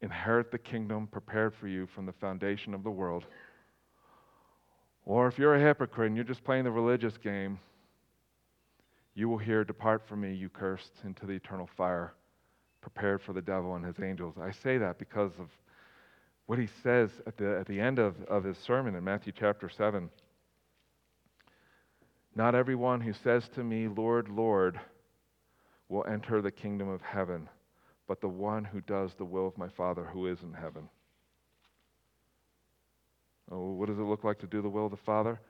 inherit 0.00 0.50
the 0.50 0.58
kingdom 0.58 1.06
prepared 1.06 1.54
for 1.54 1.68
you 1.68 1.86
from 1.86 2.06
the 2.06 2.12
foundation 2.12 2.74
of 2.74 2.82
the 2.82 2.90
world. 2.90 3.26
Or 5.04 5.26
if 5.26 5.38
you're 5.38 5.54
a 5.54 5.60
hypocrite 5.60 6.08
and 6.08 6.16
you're 6.16 6.24
just 6.24 6.44
playing 6.44 6.64
the 6.64 6.70
religious 6.70 7.16
game, 7.16 7.58
you 9.18 9.28
will 9.28 9.38
hear, 9.38 9.64
Depart 9.64 10.06
from 10.06 10.20
me, 10.20 10.32
you 10.32 10.48
cursed, 10.48 10.92
into 11.04 11.26
the 11.26 11.32
eternal 11.32 11.68
fire 11.76 12.14
prepared 12.80 13.20
for 13.20 13.32
the 13.32 13.42
devil 13.42 13.74
and 13.74 13.84
his 13.84 13.98
angels. 14.00 14.36
I 14.40 14.52
say 14.52 14.78
that 14.78 14.96
because 14.96 15.32
of 15.40 15.48
what 16.46 16.56
he 16.56 16.68
says 16.84 17.10
at 17.26 17.36
the, 17.36 17.58
at 17.58 17.66
the 17.66 17.80
end 17.80 17.98
of, 17.98 18.14
of 18.28 18.44
his 18.44 18.56
sermon 18.58 18.94
in 18.94 19.02
Matthew 19.02 19.32
chapter 19.36 19.68
7. 19.68 20.08
Not 22.36 22.54
everyone 22.54 23.00
who 23.00 23.12
says 23.12 23.48
to 23.56 23.64
me, 23.64 23.88
Lord, 23.88 24.28
Lord, 24.28 24.78
will 25.88 26.06
enter 26.06 26.40
the 26.40 26.52
kingdom 26.52 26.88
of 26.88 27.02
heaven, 27.02 27.48
but 28.06 28.20
the 28.20 28.28
one 28.28 28.64
who 28.64 28.80
does 28.82 29.14
the 29.14 29.24
will 29.24 29.48
of 29.48 29.58
my 29.58 29.68
Father 29.68 30.04
who 30.04 30.28
is 30.28 30.38
in 30.42 30.52
heaven. 30.52 30.88
Oh, 33.50 33.72
what 33.72 33.88
does 33.88 33.98
it 33.98 34.02
look 34.02 34.22
like 34.22 34.38
to 34.38 34.46
do 34.46 34.62
the 34.62 34.68
will 34.68 34.84
of 34.84 34.92
the 34.92 34.96
Father? 34.96 35.40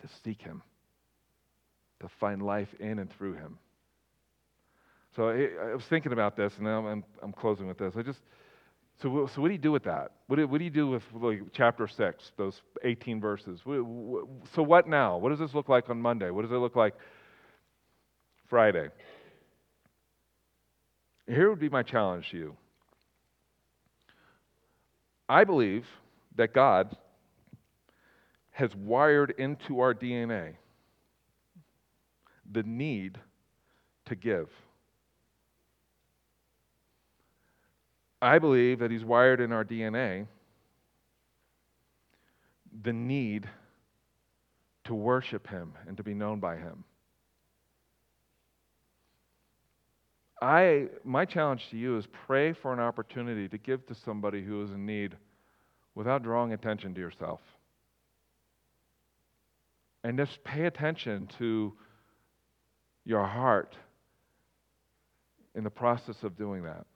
To 0.00 0.08
seek 0.24 0.40
Him, 0.40 0.62
to 2.00 2.08
find 2.08 2.42
life 2.42 2.68
in 2.80 2.98
and 2.98 3.10
through 3.10 3.34
Him. 3.34 3.58
So 5.16 5.28
I, 5.28 5.74
was 5.74 5.84
thinking 5.84 6.12
about 6.12 6.36
this, 6.36 6.54
and 6.56 6.64
now 6.64 6.86
I'm, 6.86 7.04
I'm 7.22 7.32
closing 7.32 7.66
with 7.66 7.78
this. 7.78 7.94
I 7.96 8.02
just, 8.02 8.20
so, 9.02 9.28
so 9.34 9.40
what 9.40 9.48
do 9.48 9.54
you 9.54 9.58
do 9.58 9.72
with 9.72 9.84
that? 9.84 10.12
What 10.28 10.36
do, 10.36 10.46
what 10.46 10.58
do 10.58 10.64
you 10.64 10.70
do 10.70 10.88
with 10.88 11.02
like, 11.14 11.42
chapter 11.52 11.88
6, 11.88 12.32
those 12.36 12.60
18 12.84 13.20
verses? 13.20 13.60
So 13.64 14.62
what 14.62 14.88
now? 14.88 15.16
What 15.16 15.30
does 15.30 15.38
this 15.38 15.54
look 15.54 15.68
like 15.68 15.90
on 15.90 16.00
Monday? 16.00 16.30
What 16.30 16.42
does 16.42 16.52
it 16.52 16.56
look 16.56 16.76
like 16.76 16.94
Friday? 18.48 18.88
Here 21.26 21.50
would 21.50 21.60
be 21.60 21.68
my 21.68 21.82
challenge 21.82 22.30
to 22.30 22.36
you. 22.36 22.56
I 25.28 25.44
believe 25.44 25.86
that 26.36 26.52
God 26.52 26.96
has 28.50 28.74
wired 28.76 29.34
into 29.38 29.80
our 29.80 29.94
DNA 29.94 30.54
the 32.50 32.62
need 32.62 33.18
to 34.06 34.14
give. 34.14 34.48
I 38.22 38.38
believe 38.38 38.80
that 38.80 38.90
He's 38.90 39.04
wired 39.04 39.40
in 39.40 39.52
our 39.52 39.64
DNA 39.64 40.26
the 42.82 42.92
need 42.92 43.48
to 44.84 44.94
worship 44.94 45.48
Him 45.48 45.72
and 45.86 45.96
to 45.96 46.02
be 46.02 46.14
known 46.14 46.40
by 46.40 46.56
Him. 46.56 46.84
I, 50.42 50.88
my 51.04 51.26
challenge 51.26 51.68
to 51.70 51.76
you 51.76 51.98
is 51.98 52.06
pray 52.26 52.52
for 52.52 52.72
an 52.72 52.80
opportunity 52.80 53.46
to 53.48 53.58
give 53.58 53.86
to 53.86 53.94
somebody 53.94 54.42
who 54.42 54.62
is 54.62 54.70
in 54.70 54.86
need 54.86 55.16
without 55.94 56.22
drawing 56.22 56.52
attention 56.52 56.94
to 56.94 57.00
yourself. 57.00 57.40
And 60.02 60.16
just 60.16 60.42
pay 60.44 60.64
attention 60.64 61.28
to 61.38 61.74
your 63.04 63.26
heart 63.26 63.76
in 65.54 65.64
the 65.64 65.70
process 65.70 66.16
of 66.22 66.36
doing 66.36 66.62
that. 66.62 66.86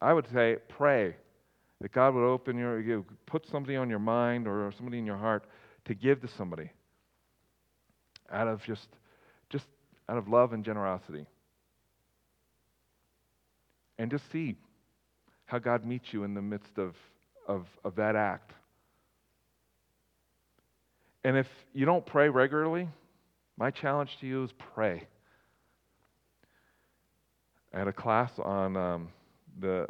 I 0.00 0.12
would 0.12 0.26
say 0.32 0.56
pray 0.68 1.16
that 1.80 1.92
God 1.92 2.14
would 2.14 2.24
open 2.24 2.58
your, 2.58 2.80
you 2.80 3.04
put 3.26 3.46
somebody 3.50 3.76
on 3.76 3.90
your 3.90 3.98
mind 3.98 4.46
or 4.46 4.72
somebody 4.76 4.98
in 4.98 5.06
your 5.06 5.16
heart 5.16 5.44
to 5.86 5.94
give 5.94 6.20
to 6.22 6.28
somebody 6.36 6.70
out 8.30 8.48
of 8.48 8.62
just, 8.64 8.88
just 9.50 9.66
out 10.08 10.16
of 10.16 10.28
love 10.28 10.52
and 10.52 10.64
generosity. 10.64 11.26
And 13.98 14.10
just 14.10 14.30
see 14.32 14.56
how 15.46 15.58
God 15.58 15.84
meets 15.84 16.06
you 16.12 16.24
in 16.24 16.34
the 16.34 16.42
midst 16.42 16.78
of, 16.78 16.94
of, 17.46 17.66
of 17.84 17.96
that 17.96 18.16
act. 18.16 18.52
And 21.22 21.36
if 21.36 21.46
you 21.72 21.86
don't 21.86 22.04
pray 22.04 22.28
regularly, 22.28 22.88
my 23.56 23.70
challenge 23.70 24.10
to 24.20 24.26
you 24.26 24.44
is 24.44 24.50
pray. 24.74 25.06
I 27.74 27.78
had 27.78 27.88
a 27.88 27.92
class 27.92 28.30
on 28.38 28.76
um, 28.76 29.08
the 29.58 29.88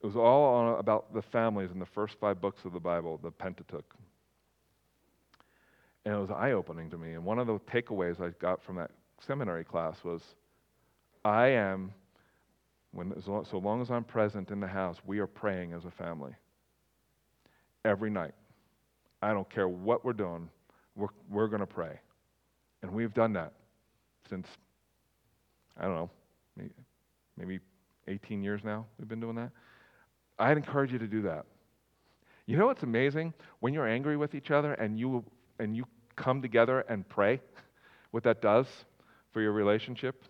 it 0.00 0.06
was 0.06 0.16
all 0.16 0.44
on, 0.44 0.78
about 0.78 1.12
the 1.12 1.22
families 1.22 1.70
in 1.72 1.78
the 1.78 1.86
first 1.86 2.16
five 2.20 2.40
books 2.40 2.64
of 2.64 2.72
the 2.72 2.78
Bible, 2.78 3.18
the 3.22 3.30
Pentateuch. 3.30 3.94
And 6.04 6.14
it 6.14 6.18
was 6.18 6.30
eye 6.30 6.52
opening 6.52 6.88
to 6.90 6.98
me. 6.98 7.14
And 7.14 7.24
one 7.24 7.38
of 7.38 7.48
the 7.48 7.58
takeaways 7.60 8.20
I 8.20 8.30
got 8.38 8.62
from 8.62 8.76
that 8.76 8.92
seminary 9.26 9.64
class 9.64 9.96
was 10.04 10.22
I 11.24 11.48
am, 11.48 11.92
when, 12.92 13.20
so 13.20 13.58
long 13.58 13.82
as 13.82 13.90
I'm 13.90 14.04
present 14.04 14.50
in 14.50 14.60
the 14.60 14.68
house, 14.68 14.98
we 15.04 15.18
are 15.18 15.26
praying 15.26 15.72
as 15.72 15.84
a 15.84 15.90
family. 15.90 16.32
Every 17.84 18.10
night. 18.10 18.34
I 19.20 19.32
don't 19.32 19.50
care 19.50 19.68
what 19.68 20.04
we're 20.04 20.12
doing, 20.12 20.48
we're, 20.94 21.08
we're 21.28 21.48
going 21.48 21.60
to 21.60 21.66
pray. 21.66 21.98
And 22.82 22.92
we've 22.92 23.12
done 23.12 23.32
that 23.32 23.52
since, 24.30 24.46
I 25.78 25.84
don't 25.84 25.94
know, 25.94 26.10
maybe, 26.56 26.70
maybe 27.36 27.60
18 28.08 28.42
years 28.42 28.62
now 28.64 28.86
we've 28.98 29.08
been 29.08 29.20
doing 29.20 29.36
that. 29.36 29.50
I'd 30.38 30.56
encourage 30.56 30.92
you 30.92 30.98
to 30.98 31.06
do 31.06 31.22
that. 31.22 31.46
You 32.46 32.56
know 32.56 32.66
what's 32.66 32.82
amazing? 32.82 33.34
When 33.60 33.74
you're 33.74 33.86
angry 33.86 34.16
with 34.16 34.34
each 34.34 34.50
other 34.50 34.72
and 34.74 34.98
you, 34.98 35.24
and 35.58 35.76
you 35.76 35.84
come 36.16 36.40
together 36.40 36.80
and 36.80 37.06
pray, 37.08 37.40
what 38.10 38.22
that 38.24 38.40
does 38.40 38.66
for 39.32 39.42
your 39.42 39.52
relationship. 39.52 40.24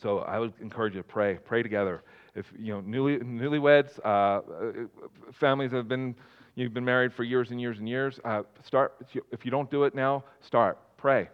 So 0.00 0.20
I 0.20 0.38
would 0.38 0.52
encourage 0.60 0.94
you 0.94 1.00
to 1.00 1.08
pray. 1.08 1.38
Pray 1.44 1.62
together. 1.62 2.02
If 2.34 2.46
you 2.58 2.74
know 2.74 2.80
newly, 2.80 3.18
newlyweds, 3.18 3.98
uh, 4.04 4.08
uh 4.08 4.86
families 5.32 5.70
that 5.70 5.78
have 5.78 5.88
been 5.88 6.14
you've 6.56 6.74
been 6.74 6.84
married 6.84 7.12
for 7.12 7.24
years 7.24 7.50
and 7.50 7.60
years 7.60 7.78
and 7.78 7.88
years, 7.88 8.18
uh, 8.24 8.42
start. 8.64 8.94
If 9.30 9.44
you 9.44 9.50
don't 9.50 9.70
do 9.70 9.84
it 9.84 9.94
now, 9.94 10.24
start. 10.40 10.78
Pray. 10.96 11.28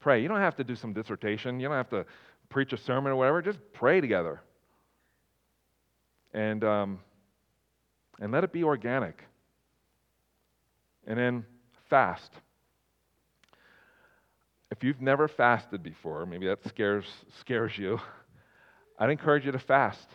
Pray. 0.00 0.22
You 0.22 0.28
don't 0.28 0.38
have 0.38 0.56
to 0.56 0.64
do 0.64 0.76
some 0.76 0.92
dissertation. 0.92 1.60
You 1.60 1.68
don't 1.68 1.76
have 1.76 1.90
to 1.90 2.06
preach 2.48 2.72
a 2.72 2.76
sermon 2.76 3.12
or 3.12 3.16
whatever. 3.16 3.42
Just 3.42 3.58
pray 3.72 4.00
together 4.00 4.40
and, 6.32 6.64
um, 6.64 6.98
and 8.20 8.32
let 8.32 8.44
it 8.44 8.52
be 8.52 8.64
organic. 8.64 9.22
And 11.06 11.18
then 11.18 11.46
fast. 11.88 12.30
If 14.70 14.84
you've 14.84 15.00
never 15.00 15.28
fasted 15.28 15.82
before, 15.82 16.26
maybe 16.26 16.46
that 16.46 16.62
scares, 16.68 17.06
scares 17.40 17.76
you, 17.76 17.98
I'd 18.98 19.10
encourage 19.10 19.46
you 19.46 19.52
to 19.52 19.58
fast, 19.58 20.06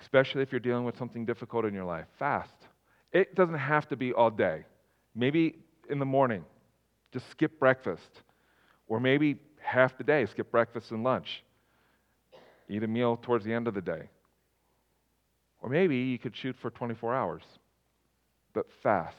especially 0.00 0.42
if 0.42 0.52
you're 0.52 0.60
dealing 0.60 0.84
with 0.84 0.96
something 0.96 1.24
difficult 1.26 1.64
in 1.64 1.74
your 1.74 1.84
life. 1.84 2.06
Fast. 2.18 2.54
It 3.12 3.34
doesn't 3.34 3.58
have 3.58 3.88
to 3.88 3.96
be 3.96 4.12
all 4.12 4.30
day. 4.30 4.64
Maybe 5.14 5.56
in 5.90 5.98
the 5.98 6.06
morning, 6.06 6.44
just 7.12 7.28
skip 7.30 7.58
breakfast. 7.58 8.22
Or 8.88 9.00
maybe 9.00 9.36
half 9.60 9.96
the 9.96 10.04
day, 10.04 10.26
skip 10.26 10.50
breakfast 10.50 10.90
and 10.90 11.02
lunch. 11.02 11.42
Eat 12.68 12.82
a 12.82 12.88
meal 12.88 13.18
towards 13.20 13.44
the 13.44 13.52
end 13.52 13.68
of 13.68 13.74
the 13.74 13.80
day. 13.80 14.08
Or 15.60 15.68
maybe 15.68 15.96
you 15.96 16.18
could 16.18 16.36
shoot 16.36 16.56
for 16.60 16.70
24 16.70 17.14
hours, 17.14 17.42
but 18.52 18.66
fast. 18.82 19.16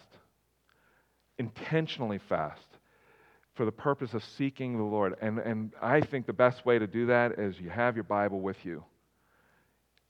Intentionally 1.37 2.19
fast 2.29 2.67
for 3.55 3.65
the 3.65 3.71
purpose 3.71 4.13
of 4.13 4.23
seeking 4.23 4.77
the 4.77 4.83
Lord. 4.83 5.15
And, 5.21 5.39
and 5.39 5.71
I 5.81 6.01
think 6.01 6.25
the 6.25 6.33
best 6.33 6.65
way 6.65 6.79
to 6.79 6.87
do 6.87 7.05
that 7.07 7.39
is 7.39 7.59
you 7.59 7.69
have 7.69 7.95
your 7.95 8.03
Bible 8.03 8.41
with 8.41 8.57
you. 8.63 8.83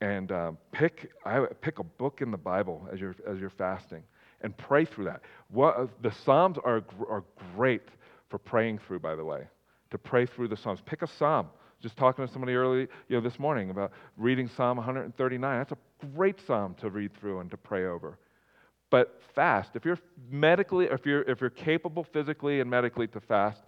And 0.01 0.31
uh, 0.31 0.51
pick, 0.71 1.11
I, 1.25 1.45
pick 1.61 1.79
a 1.79 1.83
book 1.83 2.21
in 2.21 2.31
the 2.31 2.37
Bible 2.37 2.87
as 2.91 2.99
you're, 2.99 3.15
as 3.27 3.39
you're 3.39 3.49
fasting 3.49 4.03
and 4.41 4.55
pray 4.57 4.85
through 4.85 5.05
that. 5.05 5.21
What, 5.49 5.89
the 6.01 6.11
Psalms 6.25 6.57
are, 6.63 6.83
are 7.09 7.23
great 7.55 7.83
for 8.33 8.39
praying 8.39 8.79
through, 8.79 8.97
by 8.97 9.13
the 9.13 9.23
way, 9.23 9.43
to 9.91 9.97
pray 9.99 10.25
through 10.25 10.47
the 10.47 10.57
Psalms. 10.57 10.79
Pick 10.87 11.03
a 11.03 11.07
Psalm. 11.07 11.49
Just 11.83 11.95
talking 11.97 12.25
to 12.25 12.33
somebody 12.33 12.55
early, 12.55 12.87
you 13.07 13.15
know, 13.15 13.21
this 13.21 13.37
morning 13.37 13.69
about 13.69 13.91
reading 14.17 14.47
Psalm 14.47 14.77
139. 14.77 15.59
That's 15.59 15.71
a 15.71 16.07
great 16.15 16.39
psalm 16.47 16.73
to 16.79 16.89
read 16.89 17.15
through 17.19 17.41
and 17.41 17.51
to 17.51 17.57
pray 17.57 17.85
over. 17.85 18.17
But 18.89 19.21
fast. 19.35 19.75
If 19.75 19.85
you're 19.85 19.99
medically, 20.31 20.85
if 20.85 21.05
you're 21.05 21.21
if 21.21 21.41
you're 21.41 21.51
capable 21.51 22.03
physically 22.03 22.59
and 22.59 22.67
medically 22.67 23.05
to 23.09 23.19
fast, 23.19 23.61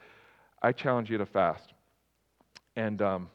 I 0.64 0.72
challenge 0.72 1.12
you 1.12 1.20
to 1.20 1.28
fast. 1.28 1.74
And 2.76 3.04
um, 3.04 3.30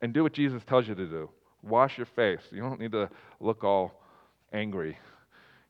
and 0.00 0.12
do 0.12 0.24
what 0.24 0.32
Jesus 0.32 0.64
tells 0.64 0.88
you 0.88 0.96
to 0.96 1.06
do. 1.06 1.30
Wash 1.62 1.96
your 1.96 2.08
face. 2.16 2.42
You 2.50 2.60
don't 2.60 2.80
need 2.80 2.90
to 2.90 3.08
look 3.38 3.62
all 3.62 4.02
angry, 4.52 4.98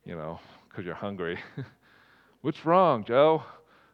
you 0.07 0.15
know, 0.15 0.41
because 0.71 0.87
you're 0.87 0.95
hungry. 0.95 1.39
What's 2.41 2.65
wrong, 2.65 3.05
Joe? 3.05 3.43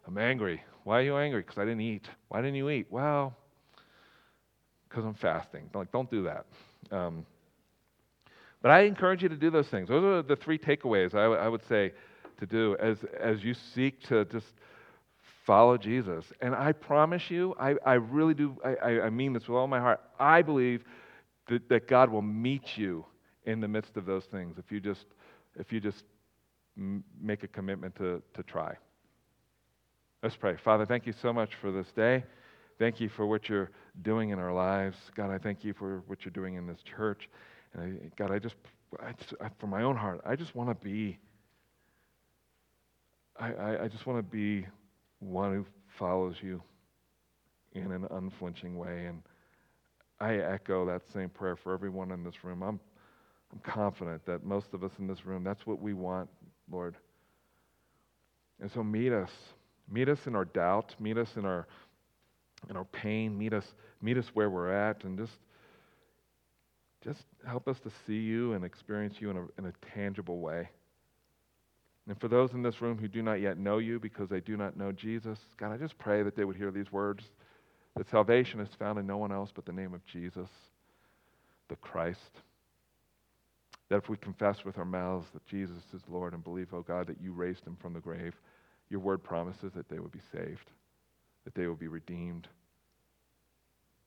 I'm 0.09 0.17
angry. 0.17 0.63
Why 0.85 1.01
are 1.01 1.03
you 1.03 1.17
angry? 1.19 1.43
Because 1.43 1.59
I 1.59 1.67
didn't 1.67 1.83
eat. 1.83 2.09
Why 2.29 2.41
didn't 2.41 2.55
you 2.55 2.71
eat? 2.71 2.87
Well, 2.89 3.37
because 4.89 5.05
I'm 5.05 5.13
fasting. 5.13 5.69
Like, 5.75 5.93
don't 5.93 6.11
do 6.11 6.23
that. 6.23 6.47
Um, 6.91 7.27
but 8.63 8.71
I 8.71 8.81
encourage 8.81 9.23
you 9.23 9.29
to 9.29 9.37
do 9.37 9.51
those 9.51 9.69
things. 9.69 9.91
Those 9.91 10.03
are 10.03 10.23
the 10.23 10.35
three 10.35 10.59
takeaways 10.59 11.15
I, 11.15 11.25
w- 11.25 11.39
I 11.39 11.47
would 11.47 11.61
say 11.69 11.93
to 12.39 12.47
do 12.47 12.75
as, 12.81 12.97
as 13.21 13.45
you 13.45 13.53
seek 13.53 14.03
to 14.05 14.25
just 14.25 14.47
follow 15.45 15.77
Jesus. 15.77 16.25
And 16.41 16.55
I 16.55 16.73
promise 16.73 17.31
you, 17.31 17.55
I, 17.61 17.75
I 17.85 17.95
really 17.95 18.35
do, 18.35 18.57
I, 18.65 19.01
I 19.01 19.11
mean 19.11 19.35
this 19.35 19.47
with 19.47 19.59
all 19.59 19.67
my 19.67 19.79
heart. 19.79 20.01
I 20.19 20.41
believe 20.41 20.85
that, 21.49 21.69
that 21.69 21.87
God 21.87 22.09
will 22.11 22.23
meet 22.23 22.79
you 22.79 23.05
in 23.45 23.61
the 23.61 23.69
midst 23.69 23.99
of 23.99 24.07
those 24.07 24.25
things 24.25 24.57
if 24.57 24.73
you 24.73 24.81
just, 24.81 25.05
if 25.59 25.71
you 25.71 25.81
just 25.81 26.05
m- 26.79 27.05
make 27.21 27.43
a 27.43 27.49
commitment 27.49 27.95
to, 27.97 28.23
to 28.33 28.43
try. 28.43 28.75
Let's 30.21 30.35
pray. 30.35 30.57
Father, 30.57 30.85
thank 30.85 31.07
you 31.07 31.13
so 31.23 31.33
much 31.33 31.55
for 31.61 31.71
this 31.71 31.87
day. 31.93 32.25
Thank 32.77 32.99
you 32.99 33.09
for 33.09 33.25
what 33.25 33.49
you're 33.49 33.71
doing 34.03 34.31
in 34.31 34.41
our 34.41 34.53
lives. 34.53 34.97
God, 35.15 35.31
I 35.31 35.39
thank 35.39 35.63
you 35.63 35.73
for 35.75 36.03
what 36.09 36.25
you're 36.25 36.33
doing 36.33 36.57
in 36.57 36.67
this 36.67 36.81
church. 36.83 37.29
And 37.73 37.83
I, 37.83 38.17
God, 38.17 38.33
I 38.33 38.41
just, 38.41 38.57
I 39.01 39.13
just 39.13 39.35
I, 39.41 39.49
for 39.61 39.69
my 39.69 39.83
own 39.83 39.95
heart, 39.95 40.21
I 40.27 40.35
just 40.35 40.57
want 40.57 40.71
to 40.71 40.85
be, 40.85 41.19
I, 43.39 43.53
I, 43.53 43.85
I 43.85 43.89
just 43.89 44.07
want 44.07 44.19
to 44.19 44.23
be 44.25 44.67
one 45.21 45.55
who 45.55 45.67
follows 46.01 46.35
you 46.41 46.61
in 47.75 47.93
an 47.93 48.05
unflinching 48.11 48.77
way. 48.77 49.07
And 49.07 49.23
I 50.19 50.35
echo 50.39 50.85
that 50.87 51.03
same 51.13 51.29
prayer 51.29 51.55
for 51.55 51.73
everyone 51.73 52.11
in 52.11 52.25
this 52.25 52.43
room. 52.43 52.63
I'm, 52.63 52.81
I'm 53.53 53.61
confident 53.61 54.27
that 54.27 54.45
most 54.45 54.75
of 54.75 54.83
us 54.83 54.91
in 54.99 55.07
this 55.07 55.25
room, 55.25 55.45
that's 55.45 55.65
what 55.65 55.81
we 55.81 55.95
want, 55.95 56.29
Lord. 56.69 56.97
And 58.61 58.69
so 58.69 58.83
meet 58.83 59.13
us. 59.13 59.31
Meet 59.91 60.09
us 60.09 60.27
in 60.27 60.35
our 60.35 60.45
doubt. 60.45 60.95
Meet 60.99 61.19
us 61.19 61.37
in 61.37 61.45
our, 61.45 61.67
in 62.69 62.77
our 62.77 62.85
pain. 62.85 63.37
Meet 63.37 63.53
us, 63.55 63.75
meet 64.03 64.19
us 64.19 64.27
where 64.35 64.51
we're 64.51 64.73
at. 64.73 65.05
And 65.05 65.19
just, 65.19 65.39
just 67.03 67.25
help 67.47 67.69
us 67.69 67.79
to 67.81 67.91
see 68.07 68.19
you 68.19 68.53
and 68.53 68.65
experience 68.65 69.17
you 69.21 69.31
in 69.31 69.37
a, 69.37 69.47
in 69.59 69.67
a 69.67 69.73
tangible 69.95 70.41
way. 70.41 70.69
And 72.09 72.19
for 72.19 72.29
those 72.29 72.53
in 72.53 72.63
this 72.63 72.81
room 72.81 72.97
who 72.97 73.07
do 73.07 73.23
not 73.23 73.41
yet 73.41 73.59
know 73.59 73.79
you 73.79 74.01
because 74.01 74.29
they 74.31 74.41
do 74.41 74.57
not 74.57 74.77
know 74.77 74.93
Jesus, 74.93 75.39
God, 75.59 75.73
I 75.73 75.77
just 75.77 75.99
pray 75.99 76.23
that 76.23 76.35
they 76.35 76.45
would 76.45 76.57
hear 76.57 76.71
these 76.71 76.91
words 76.91 77.25
that 77.97 78.09
salvation 78.09 78.61
is 78.61 78.69
found 78.79 78.99
in 78.99 79.07
no 79.07 79.19
one 79.19 79.33
else 79.33 79.51
but 79.55 79.67
the 79.67 79.73
name 79.73 79.93
of 79.93 80.05
Jesus, 80.07 80.49
the 81.69 81.77
Christ. 81.77 82.41
That 83.91 83.97
if 83.97 84.09
we 84.09 84.17
confess 84.17 84.65
with 84.65 84.79
our 84.79 84.85
mouths 84.85 85.27
that 85.35 85.45
Jesus 85.47 85.83
is 85.93 86.01
Lord 86.09 86.33
and 86.33 86.43
believe, 86.43 86.69
oh 86.73 86.83
God, 86.83 87.09
that 87.09 87.21
you 87.21 87.33
raised 87.33 87.67
him 87.67 87.77
from 87.81 87.93
the 87.93 88.01
grave, 88.01 88.35
your 88.91 89.01
word 89.01 89.23
promises 89.23 89.73
that 89.75 89.89
they 89.89 89.99
will 89.99 90.09
be 90.09 90.21
saved, 90.33 90.71
that 91.45 91.55
they 91.55 91.67
will 91.67 91.75
be 91.75 91.89
redeemed. 91.89 92.49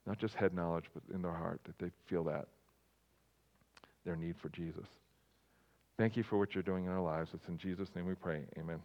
Not 0.06 0.18
just 0.18 0.36
head 0.36 0.54
knowledge, 0.54 0.86
but 0.94 1.04
in 1.14 1.22
their 1.22 1.34
heart, 1.34 1.62
that 1.66 1.78
they 1.78 1.92
feel 2.08 2.24
that, 2.26 2.48
their 4.06 4.16
need 4.16 4.36
for 4.38 4.50
Jesus. 4.50 4.88
Thank 5.98 6.18
you 6.18 6.24
for 6.24 6.40
what 6.40 6.56
you're 6.56 6.64
doing 6.64 6.86
in 6.86 6.92
our 6.92 7.02
lives. 7.02 7.32
It's 7.34 7.48
in 7.48 7.58
Jesus' 7.58 7.90
name 7.96 8.08
we 8.08 8.16
pray. 8.16 8.42
Amen. 8.58 8.80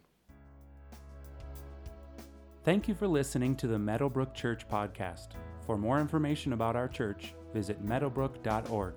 Thank 2.63 2.87
you 2.87 2.93
for 2.93 3.07
listening 3.07 3.55
to 3.55 3.67
the 3.67 3.79
Meadowbrook 3.79 4.35
Church 4.35 4.67
podcast. 4.67 5.29
For 5.65 5.77
more 5.77 5.99
information 5.99 6.53
about 6.53 6.75
our 6.75 6.87
church, 6.87 7.33
visit 7.53 7.83
meadowbrook.org. 7.83 8.93